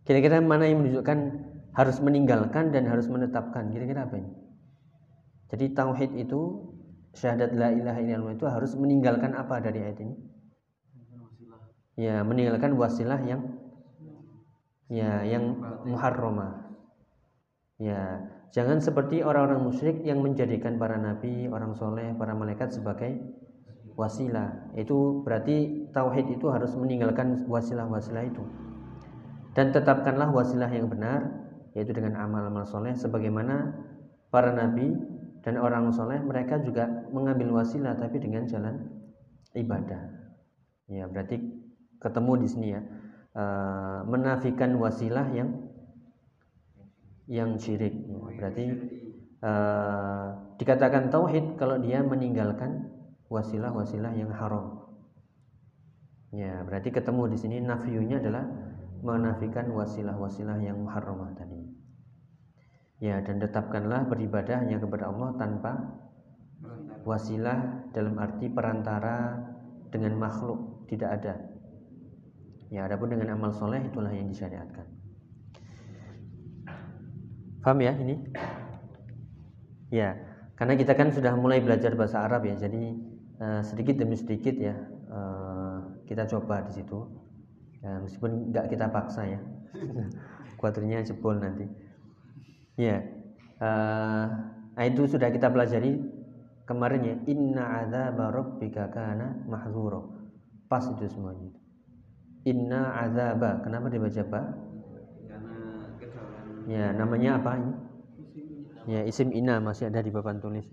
Kira-kira 0.03 0.43
mana 0.43 0.67
yang 0.67 0.83
menunjukkan 0.83 1.50
harus 1.75 1.99
meninggalkan 2.03 2.75
dan 2.75 2.87
harus 2.91 3.07
menetapkan? 3.07 3.71
Kira-kira 3.71 4.07
apa 4.07 4.19
ini? 4.19 4.33
Jadi 5.51 5.75
tauhid 5.75 6.11
itu 6.15 6.71
syahadat 7.15 7.55
la 7.59 7.75
ilaha 7.75 7.99
illallah 7.99 8.35
itu 8.39 8.47
harus 8.47 8.73
meninggalkan 8.79 9.35
apa 9.35 9.59
dari 9.59 9.83
ayat 9.83 9.99
ini? 10.03 10.17
Ya, 11.99 12.23
meninggalkan 12.23 12.79
wasilah 12.79 13.19
yang 13.27 13.59
ya 14.91 15.23
yang 15.27 15.59
muharramah. 15.87 16.71
Ya, 17.81 18.31
jangan 18.55 18.79
seperti 18.79 19.23
orang-orang 19.27 19.65
musyrik 19.65 20.03
yang 20.07 20.23
menjadikan 20.23 20.79
para 20.79 20.97
nabi, 20.97 21.51
orang 21.51 21.75
soleh, 21.75 22.15
para 22.15 22.33
malaikat 22.33 22.71
sebagai 22.73 23.19
wasilah. 23.99 24.71
Itu 24.79 25.23
berarti 25.27 25.91
tauhid 25.93 26.41
itu 26.41 26.47
harus 26.49 26.73
meninggalkan 26.79 27.47
wasilah-wasilah 27.47 28.25
itu. 28.27 28.45
dan 29.51 29.75
tetapkanlah 29.75 30.31
wasilah 30.31 30.71
yang 30.71 30.87
benar 30.87 31.50
yaitu 31.75 31.95
dengan 31.95 32.19
amal-amal 32.19 32.67
soleh 32.67 32.95
sebagaimana 32.95 33.75
para 34.31 34.51
nabi 34.51 34.95
dan 35.41 35.57
orang 35.57 35.89
soleh 35.91 36.21
mereka 36.21 36.61
juga 36.61 36.87
mengambil 37.11 37.63
wasilah 37.63 37.97
tapi 37.97 38.21
dengan 38.21 38.45
jalan 38.45 38.77
ibadah. 39.57 40.11
Ya 40.91 41.09
berarti 41.09 41.41
ketemu 42.03 42.33
di 42.45 42.49
sini 42.51 42.69
ya. 42.77 42.83
E, 43.31 43.45
menafikan 44.05 44.77
wasilah 44.77 45.27
yang 45.33 45.51
yang 47.31 47.57
syirik. 47.57 47.95
Berarti 48.37 48.65
e, 49.41 49.53
dikatakan 50.61 51.09
tauhid 51.09 51.57
kalau 51.57 51.81
dia 51.81 52.05
meninggalkan 52.05 52.91
wasilah-wasilah 53.33 54.13
yang 54.13 54.35
haram. 54.35 54.91
Ya 56.31 56.63
berarti 56.63 56.95
ketemu 56.95 57.33
di 57.33 57.39
sini 57.39 57.57
nafiunya 57.65 58.21
adalah 58.23 58.45
menafikan 59.01 59.69
wasilah-wasilah 59.73 60.61
yang 60.61 60.85
haram 60.89 61.21
tadi. 61.37 61.61
Ya, 63.01 63.25
dan 63.25 63.41
tetapkanlah 63.41 64.05
beribadah 64.13 64.61
hanya 64.61 64.77
kepada 64.77 65.09
Allah 65.09 65.33
tanpa 65.41 65.73
wasilah 67.09 67.89
dalam 67.97 68.21
arti 68.21 68.53
perantara 68.53 69.41
dengan 69.89 70.21
makhluk 70.21 70.85
tidak 70.93 71.21
ada. 71.21 71.35
Ya, 72.69 72.85
adapun 72.87 73.11
dengan 73.11 73.35
amal 73.35 73.57
soleh 73.57 73.81
itulah 73.83 74.13
yang 74.13 74.29
disyariatkan. 74.29 74.85
Paham 77.65 77.79
ya 77.81 77.93
ini? 77.97 78.17
Ya, 79.91 80.17
karena 80.55 80.77
kita 80.77 80.93
kan 80.95 81.11
sudah 81.11 81.35
mulai 81.41 81.65
belajar 81.65 81.97
bahasa 81.97 82.23
Arab 82.23 82.47
ya, 82.47 82.55
jadi 82.57 82.95
uh, 83.41 83.63
sedikit 83.65 83.97
demi 83.99 84.15
sedikit 84.15 84.55
ya 84.55 84.77
uh, 85.11 86.05
kita 86.07 86.29
coba 86.29 86.63
di 86.69 86.73
situ 86.77 87.20
ya, 87.81 87.93
meskipun 88.05 88.53
nggak 88.53 88.67
kita 88.73 88.87
paksa 88.89 89.23
ya. 89.27 89.41
Kuatirnya 90.61 91.05
jebol 91.05 91.41
nanti. 91.41 91.65
Ya 92.81 93.05
uh, 93.61 94.27
itu 94.81 95.05
sudah 95.05 95.29
kita 95.29 95.53
pelajari 95.53 96.01
kemarin 96.65 97.01
ya. 97.05 97.17
Inna 97.29 97.65
adzaba 97.85 98.33
rabbika 98.33 98.89
kana 98.93 99.45
mahzuro 99.49 100.17
pas 100.71 100.85
itu 100.87 101.05
semuanya. 101.11 101.53
Inna 102.49 102.97
adzaba 103.05 103.61
kenapa 103.61 103.93
dibaca 103.93 104.21
apa? 104.25 104.41
Ya 106.69 106.93
namanya 106.93 107.41
apa 107.41 107.57
ini? 107.59 107.73
Ya 108.89 109.01
isim 109.05 109.31
inna 109.33 109.61
masih 109.61 109.93
ada 109.93 110.01
di 110.01 110.09
papan 110.09 110.41
tulis. 110.41 110.65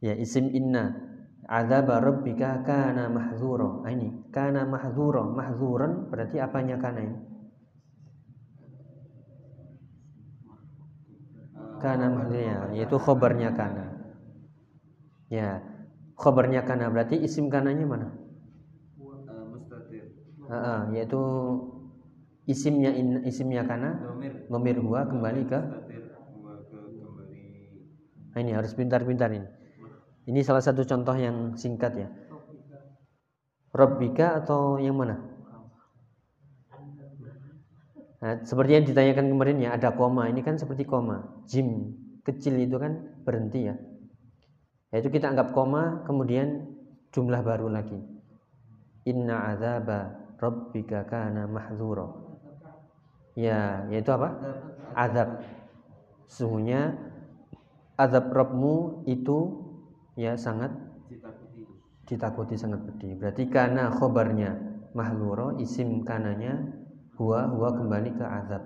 Ya 0.00 0.14
isim 0.14 0.48
inna 0.54 1.09
azab 1.50 1.90
rabbika 1.90 2.62
kana 2.62 3.10
mahzura. 3.10 3.82
Nah, 3.82 3.90
ini 3.90 4.30
kana 4.30 4.62
mahzura, 4.70 5.26
mahzuran 5.26 6.06
berarti 6.06 6.38
apanya 6.38 6.78
kana 6.78 7.00
ini? 7.02 7.18
Kana 11.82 12.06
mahzura, 12.06 12.70
yaitu 12.70 12.96
khobarnya 13.02 13.50
kana. 13.58 13.98
Ya, 15.26 15.58
khobarnya 16.14 16.62
kana 16.62 16.86
berarti 16.86 17.18
isim 17.18 17.50
kananya 17.50 17.82
mana? 17.82 18.08
Uh, 20.50 20.54
uh, 20.54 20.80
yaitu 20.90 21.22
isimnya 22.50 22.90
in, 22.90 23.22
isimnya 23.22 23.62
kana 23.62 24.02
nomir 24.50 24.74
huwa 24.82 25.06
kembali 25.06 25.46
ke 25.46 25.60
nah, 28.34 28.38
ini 28.42 28.50
harus 28.50 28.74
pintar-pintar 28.74 29.30
ini 29.30 29.46
ini 30.30 30.46
salah 30.46 30.62
satu 30.62 30.86
contoh 30.86 31.18
yang 31.18 31.58
singkat 31.58 31.92
ya. 31.98 32.08
Rabbika 33.74 34.38
atau 34.38 34.78
yang 34.78 34.94
mana? 34.94 35.18
Nah, 38.20 38.38
seperti 38.46 38.78
yang 38.78 38.84
ditanyakan 38.86 39.26
kemarin 39.26 39.58
ya, 39.58 39.74
ada 39.74 39.90
koma. 39.90 40.30
Ini 40.30 40.38
kan 40.46 40.54
seperti 40.54 40.86
koma. 40.86 41.42
Jim 41.50 41.98
kecil 42.22 42.62
itu 42.62 42.78
kan 42.78 43.10
berhenti 43.26 43.66
ya. 43.66 43.74
Yaitu 44.94 45.10
kita 45.10 45.34
anggap 45.34 45.50
koma, 45.50 46.06
kemudian 46.06 46.78
jumlah 47.10 47.42
baru 47.42 47.66
lagi. 47.66 47.98
Inna 49.10 49.56
azaba 49.56 50.14
rabbika 50.38 51.10
kana 51.10 51.50
mahzura. 51.50 52.06
Ya, 53.34 53.88
yaitu 53.90 54.14
apa? 54.14 54.36
Azab. 54.94 55.42
Sungguhnya 56.30 56.94
azab 57.98 58.32
Rabbmu 58.32 59.04
itu 59.04 59.59
ya 60.20 60.36
sangat 60.36 60.68
ditakuti 62.04 62.60
sangat 62.60 62.84
pedih. 62.84 63.16
Berarti 63.16 63.48
karena 63.48 63.88
khobarnya 63.88 64.60
mahluro 64.92 65.56
isim 65.56 66.04
kananya 66.04 66.60
huwa 67.16 67.48
huwa 67.48 67.72
kembali 67.72 68.10
ke 68.20 68.24
azab. 68.26 68.62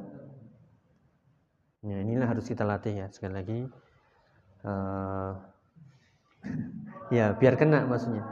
Ya, 1.85 2.01
inilah 2.01 2.27
harus 2.27 2.49
kita 2.49 2.65
latih 2.67 2.97
ya 2.97 3.07
sekali 3.13 3.35
lagi. 3.37 3.61
Uh, 4.65 5.37
ya 7.13 7.37
biar 7.37 7.61
kena 7.61 7.85
maksudnya, 7.85 8.25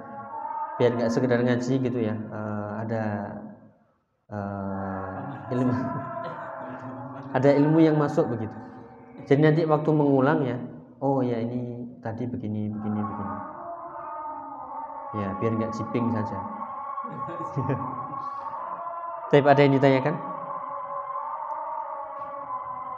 biar 0.80 0.96
nggak 0.96 1.12
sekedar 1.12 1.44
ngaji 1.44 1.74
gitu 1.76 1.98
ya. 2.00 2.16
Uh, 2.32 2.72
ada 2.80 3.04
uh, 4.32 5.52
ilmu, 5.52 5.74
ada 7.36 7.50
ilmu 7.52 7.78
yang 7.84 8.00
masuk 8.00 8.32
begitu. 8.32 8.56
Jadi 9.28 9.40
nanti 9.44 9.62
waktu 9.68 9.90
mengulang 9.92 10.40
ya, 10.48 10.56
oh 11.04 11.20
ya 11.20 11.36
ini 11.36 11.81
tadi 12.02 12.26
begini 12.26 12.68
begini 12.68 13.00
begini. 13.00 13.36
Ya 15.22 15.28
biar 15.38 15.52
nggak 15.56 15.72
ciping 15.72 16.10
saja. 16.10 16.38
Tapi 19.30 19.46
ada 19.48 19.60
yang 19.64 19.74
ditanyakan? 19.78 20.14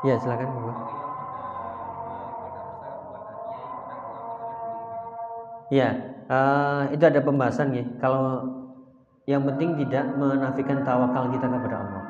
Ya 0.04 0.14
silakan 0.20 0.48
ya 5.72 5.88
uh, 6.28 6.86
itu 6.92 7.02
ada 7.02 7.18
pembahasan 7.24 7.74
ya 7.74 7.84
kalau 7.98 8.46
yang 9.24 9.42
penting 9.48 9.80
tidak 9.80 10.04
menafikan 10.20 10.84
tawakal 10.84 11.32
kita 11.32 11.48
kepada 11.48 11.76
Allah. 11.80 12.04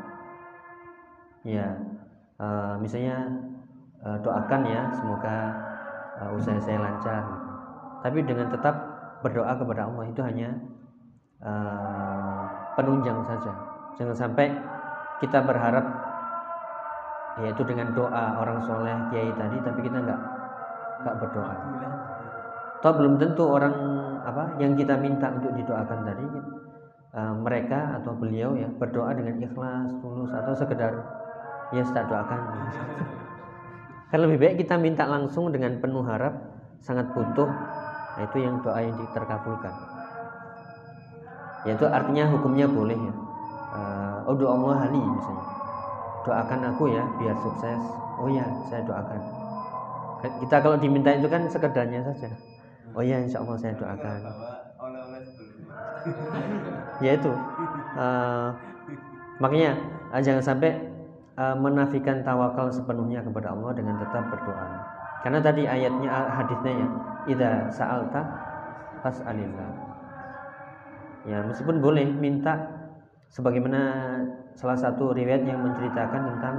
Ya 1.46 1.66
uh, 2.42 2.74
misalnya 2.82 3.30
uh, 4.02 4.18
doakan 4.20 4.62
ya 4.66 4.90
semoga 4.90 5.63
uh, 6.22 6.30
usaha 6.36 6.58
saya 6.60 6.78
lancar 6.78 7.22
tapi 8.04 8.20
dengan 8.20 8.52
tetap 8.52 8.74
berdoa 9.24 9.56
kepada 9.56 9.88
Allah 9.88 10.04
itu 10.04 10.20
hanya 10.20 10.52
uh, 11.40 12.44
penunjang 12.76 13.24
saja. 13.24 13.52
Jangan 13.96 14.12
sampai 14.12 14.52
kita 15.24 15.40
berharap 15.40 15.86
yaitu 17.40 17.64
dengan 17.66 17.90
doa 17.96 18.38
orang 18.38 18.60
soleh 18.62 18.94
kiai 19.10 19.32
tadi 19.34 19.56
tapi 19.64 19.80
kita 19.80 19.98
nggak 20.04 20.20
nggak 21.00 21.16
berdoa. 21.24 21.54
Atau 22.84 22.92
belum 23.00 23.16
tentu 23.16 23.48
orang 23.48 23.74
apa 24.20 24.60
yang 24.60 24.76
kita 24.76 25.00
minta 25.00 25.32
untuk 25.32 25.56
didoakan 25.56 26.00
tadi 26.04 26.24
uh, 27.16 27.34
mereka 27.40 27.96
atau 27.96 28.12
beliau 28.12 28.52
ya 28.52 28.68
berdoa 28.68 29.16
dengan 29.16 29.40
ikhlas 29.40 29.88
tulus 30.04 30.28
atau 30.36 30.52
sekedar 30.52 30.92
ya 31.72 31.80
saya 31.80 32.04
doakan 32.04 32.40
Kan 34.14 34.22
lebih 34.22 34.38
baik 34.38 34.62
kita 34.62 34.78
minta 34.78 35.10
langsung 35.10 35.50
dengan 35.50 35.82
penuh 35.82 36.06
harap, 36.06 36.38
sangat 36.78 37.10
butuh, 37.18 37.50
nah 38.14 38.22
itu 38.22 38.46
yang 38.46 38.62
doa 38.62 38.78
yang 38.78 38.94
terkabulkan. 39.10 39.74
Yaitu 41.66 41.82
artinya 41.90 42.30
hukumnya 42.30 42.70
boleh 42.70 42.94
ya. 42.94 43.14
Oh 44.30 44.38
doa 44.38 44.54
Allah 44.54 44.86
hali 44.86 45.02
misalnya. 45.02 45.46
Doakan 46.22 46.60
aku 46.70 46.84
ya 46.94 47.02
biar 47.18 47.36
sukses. 47.42 47.82
Oh 48.14 48.30
ya, 48.30 48.46
saya 48.70 48.86
doakan. 48.86 49.20
Kita 50.46 50.56
kalau 50.62 50.76
diminta 50.78 51.10
itu 51.12 51.26
kan 51.26 51.50
sekedarnya 51.50 52.06
saja. 52.06 52.30
Oh 52.94 53.02
ya, 53.02 53.18
insya 53.18 53.42
Allah 53.42 53.56
saya 53.58 53.74
doakan. 53.74 54.18
ya 57.02 57.10
itu. 57.18 57.32
Uh, 57.98 58.48
makanya 59.42 59.74
uh, 60.14 60.22
jangan 60.22 60.54
sampai 60.54 60.93
uh, 61.38 61.56
menafikan 61.58 62.22
tawakal 62.22 62.70
sepenuhnya 62.70 63.22
kepada 63.22 63.54
Allah 63.54 63.72
dengan 63.74 63.98
tetap 63.98 64.26
berdoa. 64.30 64.66
Karena 65.24 65.40
tadi 65.40 65.64
ayatnya 65.64 66.08
hadisnya 66.10 66.72
ya, 66.84 66.88
"Idza 67.30 67.50
sa'alta 67.72 68.20
fas'alillah." 69.00 69.70
Ya, 71.24 71.40
meskipun 71.40 71.80
boleh 71.80 72.04
minta 72.04 72.52
sebagaimana 73.32 73.80
salah 74.54 74.76
satu 74.76 75.16
riwayat 75.16 75.42
yang 75.48 75.64
menceritakan 75.64 76.22
tentang 76.36 76.56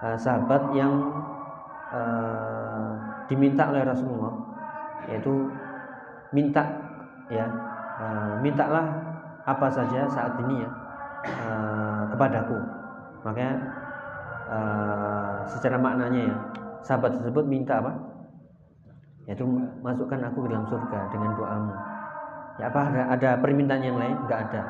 uh, 0.00 0.16
sahabat 0.16 0.62
yang 0.72 0.92
uh, 1.92 2.90
diminta 3.28 3.68
oleh 3.68 3.84
Rasulullah 3.84 4.32
yaitu 5.08 5.48
minta 6.30 6.62
ya 7.28 7.46
uh, 8.00 8.34
mintalah 8.40 8.86
apa 9.44 9.66
saja 9.70 10.06
saat 10.08 10.38
ini 10.46 10.64
ya 10.64 10.70
uh, 11.44 12.02
kepadaku 12.14 12.58
makanya 13.22 13.79
uh, 14.50 15.46
secara 15.46 15.78
maknanya 15.78 16.34
ya. 16.34 16.36
Sahabat 16.80 17.20
tersebut 17.20 17.44
minta 17.46 17.78
apa? 17.78 17.92
Yaitu 19.28 19.46
masukkan 19.84 20.18
aku 20.26 20.42
ke 20.44 20.48
dalam 20.50 20.66
surga 20.66 21.00
dengan 21.12 21.30
doamu. 21.38 21.74
Ya 22.58 22.66
apa? 22.72 22.80
Ada, 22.90 23.02
ada 23.14 23.30
permintaan 23.38 23.84
yang 23.84 23.96
lain? 24.00 24.16
Nggak 24.26 24.40
ada. 24.50 24.62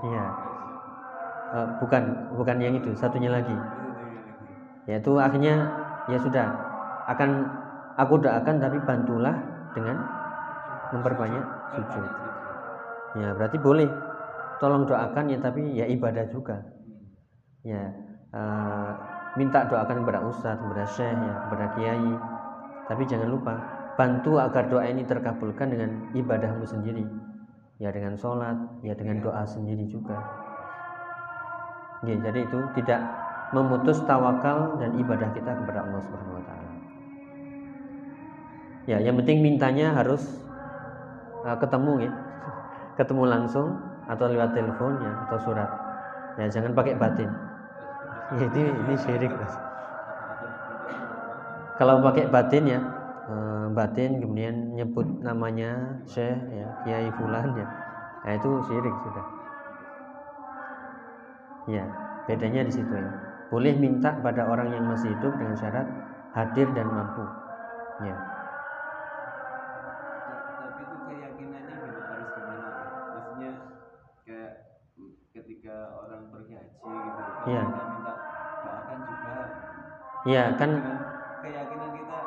Iya. 0.00 0.24
Uh, 1.50 1.68
bukan 1.82 2.02
bukan 2.38 2.56
yang 2.62 2.74
itu. 2.78 2.94
Satunya 2.96 3.28
lagi. 3.28 3.54
Yaitu 4.88 5.18
akhirnya 5.20 5.68
ya 6.08 6.18
sudah. 6.22 6.48
Akan 7.10 7.50
aku 7.98 8.22
doakan 8.22 8.62
tapi 8.62 8.78
bantulah 8.86 9.34
dengan 9.74 10.00
memperbanyak 10.94 11.44
sujud. 11.76 12.06
Ya 13.18 13.34
berarti 13.34 13.58
boleh. 13.58 13.90
Tolong 14.62 14.86
doakan 14.86 15.34
ya 15.34 15.38
tapi 15.42 15.74
ya 15.74 15.84
ibadah 15.90 16.30
juga. 16.30 16.62
Ya 17.66 17.90
uh, 18.34 18.90
minta 19.38 19.66
doakan 19.66 20.02
kepada 20.02 20.20
ustadz 20.26 20.60
kepada 20.60 20.84
syekh 20.86 21.14
ya 21.14 21.34
kepada 21.46 21.66
kiai 21.78 22.12
tapi 22.90 23.02
jangan 23.06 23.28
lupa 23.30 23.54
bantu 23.94 24.40
agar 24.40 24.66
doa 24.66 24.84
ini 24.88 25.06
terkabulkan 25.06 25.70
dengan 25.70 25.90
ibadahmu 26.16 26.66
sendiri 26.66 27.06
ya 27.78 27.94
dengan 27.94 28.18
sholat 28.18 28.56
ya 28.82 28.96
dengan 28.98 29.22
doa 29.22 29.46
sendiri 29.46 29.86
juga 29.86 30.18
ya, 32.04 32.16
jadi 32.18 32.48
itu 32.48 32.58
tidak 32.80 33.00
memutus 33.50 33.98
tawakal 34.06 34.78
dan 34.78 34.94
ibadah 34.94 35.28
kita 35.34 35.50
kepada 35.50 35.82
Allah 35.82 36.00
Subhanahu 36.06 36.38
wa 36.38 36.44
taala. 36.46 36.70
Ya, 38.86 38.98
yang 39.02 39.18
penting 39.18 39.42
mintanya 39.42 39.94
harus 39.94 40.22
uh, 41.42 41.58
ketemu 41.58 42.08
ya. 42.08 42.12
Ketemu 42.98 43.22
langsung 43.26 43.80
atau 44.06 44.26
lewat 44.28 44.52
telepon 44.54 44.98
ya 45.02 45.12
atau 45.26 45.38
surat. 45.40 45.70
Ya, 46.38 46.46
jangan 46.50 46.74
pakai 46.74 46.94
batin. 46.98 47.30
Ya, 48.30 48.46
ini 48.46 48.62
ini 48.70 48.94
syirik. 48.94 49.32
Kalau 51.80 52.04
pakai 52.04 52.28
batin 52.30 52.64
ya, 52.68 52.80
uh, 53.26 53.66
batin 53.72 54.20
kemudian 54.20 54.76
nyebut 54.76 55.06
namanya 55.24 55.98
Syekh 56.06 56.38
ya, 56.52 56.66
Kiai 56.84 57.10
fulan 57.16 57.56
ya. 57.56 57.66
Nah, 58.22 58.32
itu 58.36 58.50
syirik 58.68 58.94
sudah. 59.02 59.26
Ya, 61.66 61.84
bedanya 62.28 62.66
di 62.66 62.72
situ 62.72 62.94
ya 62.94 63.30
boleh 63.50 63.74
minta 63.74 64.14
pada 64.22 64.46
orang 64.46 64.70
yang 64.70 64.86
masih 64.86 65.10
hidup 65.10 65.34
dengan 65.34 65.58
syarat 65.58 65.86
hadir 66.38 66.70
dan 66.70 66.86
mampu 66.86 67.26
ya 68.06 68.14
tapi 70.62 70.80
itu 70.86 70.96
keyakinannya 71.10 71.74
harus 71.82 72.30
gimana 72.38 72.68
maksudnya 73.10 73.52
kayak 74.22 74.52
ketika 75.34 75.98
orang 75.98 76.30
pergi 76.30 76.52
haji 76.54 76.78
gitu 76.94 77.22
ya. 77.50 77.89
Ya 80.28 80.52
kan 80.56 80.70
keyakinan 81.40 81.88
kita 81.96 82.18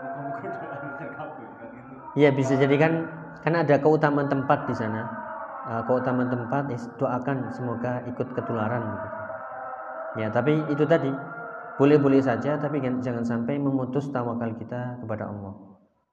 kan 0.00 1.28
gitu 1.40 1.64
ya 2.18 2.30
bisa 2.34 2.54
jadi 2.58 2.76
kan 2.76 2.92
kan 3.40 3.54
ada 3.56 3.80
keutamaan 3.80 4.28
tempat 4.28 4.68
di 4.68 4.74
sana 4.76 5.08
uh, 5.70 5.82
keutamaan 5.88 6.28
tempat 6.28 6.68
doakan 7.00 7.48
semoga 7.54 8.04
ikut 8.04 8.28
ketularan 8.36 8.84
gitu 8.84 9.20
Ya, 10.18 10.26
tapi 10.26 10.58
itu 10.66 10.82
tadi 10.90 11.10
boleh-boleh 11.78 12.18
saja 12.18 12.58
tapi 12.58 12.82
jangan 12.82 13.22
sampai 13.22 13.62
memutus 13.62 14.10
tawakal 14.10 14.50
kita 14.58 14.98
kepada 14.98 15.30
Allah. 15.30 15.54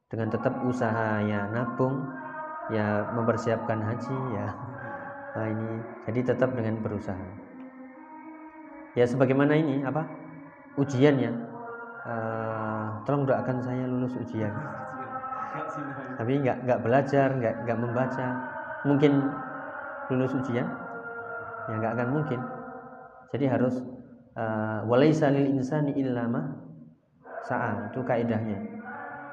Dengan 0.07 0.29
tetap 0.29 0.53
usaha 0.63 1.19
ya 1.25 1.49
nabung, 1.49 2.05
ya 2.69 3.09
mempersiapkan 3.13 3.81
haji 3.81 4.17
ya. 4.38 4.49
Nah, 5.38 5.53
ini 5.53 5.69
jadi 6.09 6.33
tetap 6.33 6.49
dengan 6.57 6.81
berusaha. 6.81 7.29
Ya 8.97 9.05
sebagaimana 9.05 9.53
ini 9.53 9.85
apa? 9.85 10.01
Ujian 10.78 11.15
ya. 11.17 11.32
Uh, 12.07 13.03
tolong 13.03 13.28
doakan 13.28 13.59
saya 13.59 13.84
lulus 13.89 14.15
ujian. 14.15 14.53
tapi 16.17 16.39
nggak 16.39 16.63
nggak 16.63 16.80
belajar, 16.86 17.28
nggak 17.34 17.65
nggak 17.65 17.80
membaca, 17.82 18.28
mungkin 18.88 19.25
lulus 20.07 20.32
ujian? 20.38 20.65
Ya 21.67 21.73
nggak 21.82 21.93
akan 21.99 22.09
mungkin 22.15 22.39
jadi 23.32 23.45
harus 23.51 23.84
uh, 24.39 24.88
walaisa 24.88 25.32
lil 25.32 25.51
insani 25.51 25.95
illa. 25.97 26.28
Itu 27.88 28.03
kaidahnya 28.03 28.59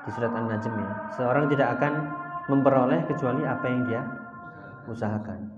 di 0.06 0.10
surat 0.14 0.30
An-Najm 0.30 0.74
ya. 0.78 0.90
Seorang 1.18 1.50
tidak 1.50 1.78
akan 1.78 1.92
memperoleh 2.46 3.02
kecuali 3.10 3.42
apa 3.42 3.66
yang 3.66 3.82
dia 3.90 4.02
usahakan. 4.86 5.50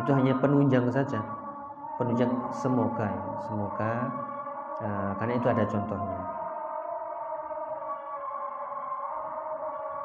Itu 0.00 0.08
hanya 0.16 0.40
penunjang 0.40 0.88
saja. 0.88 1.20
Penunjang 2.00 2.32
semoga 2.56 3.12
ya. 3.12 3.24
Semoga 3.44 3.92
uh, 4.82 5.10
karena 5.16 5.32
itu 5.38 5.46
ada 5.48 5.64
contohnya. 5.64 6.18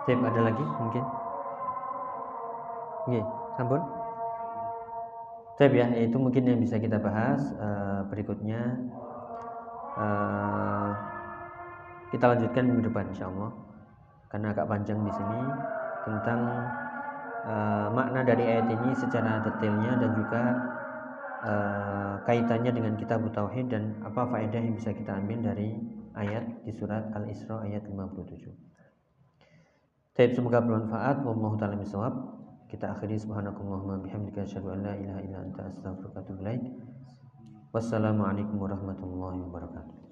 Tip 0.08 0.20
ada 0.24 0.42
lagi 0.48 0.64
mungkin? 0.64 1.04
Oke, 3.08 3.22
sampun. 3.60 3.82
Tapi 5.58 5.74
ya, 5.82 5.88
itu 6.00 6.16
mungkin 6.22 6.44
yang 6.46 6.60
bisa 6.62 6.78
kita 6.78 7.02
bahas 7.02 7.42
uh, 7.58 8.06
berikutnya. 8.08 8.78
Uh, 9.98 10.94
kita 12.14 12.24
lanjutkan 12.30 12.64
minggu 12.70 12.88
depan, 12.88 13.10
insya 13.12 13.28
Allah. 13.28 13.52
Karena 14.30 14.54
agak 14.54 14.70
panjang 14.70 15.00
di 15.02 15.12
sini 15.12 15.42
tentang 16.08 16.40
uh, 17.48 17.88
makna 17.92 18.24
dari 18.24 18.44
ayat 18.44 18.68
ini 18.72 18.92
secara 18.96 19.44
detailnya 19.44 19.92
dan 20.00 20.12
juga 20.16 20.44
uh, 21.44 22.22
kaitannya 22.26 22.72
dengan 22.74 22.94
kitab 22.98 23.26
tauhid 23.30 23.70
dan 23.70 23.98
apa 24.06 24.26
faedah 24.30 24.62
yang 24.62 24.76
bisa 24.78 24.94
kita 24.94 25.18
ambil 25.18 25.54
dari 25.54 25.78
ayat 26.18 26.66
di 26.66 26.74
surat 26.74 27.14
Al-Isra 27.14 27.62
ayat 27.66 27.86
57. 27.86 28.50
Taib 30.18 30.34
semoga 30.34 30.66
bermanfaat. 30.66 31.22
Wallahu 31.22 31.62
taala 31.62 31.78
misawab. 31.78 32.14
Kita 32.68 32.98
akhiri 32.98 33.22
subhanakallahumma 33.22 34.02
bihamdika 34.02 34.44
asyhadu 34.44 34.76
an 34.76 34.84
la 34.84 34.94
ilaha 34.98 35.22
illa 35.24 35.38
anta 35.46 35.62
astaghfiruka 35.72 36.20
wa 36.20 36.24
atubu. 36.26 36.44
Wassalamualaikum 37.72 38.58
warahmatullahi 38.58 39.40
wabarakatuh. 39.46 40.07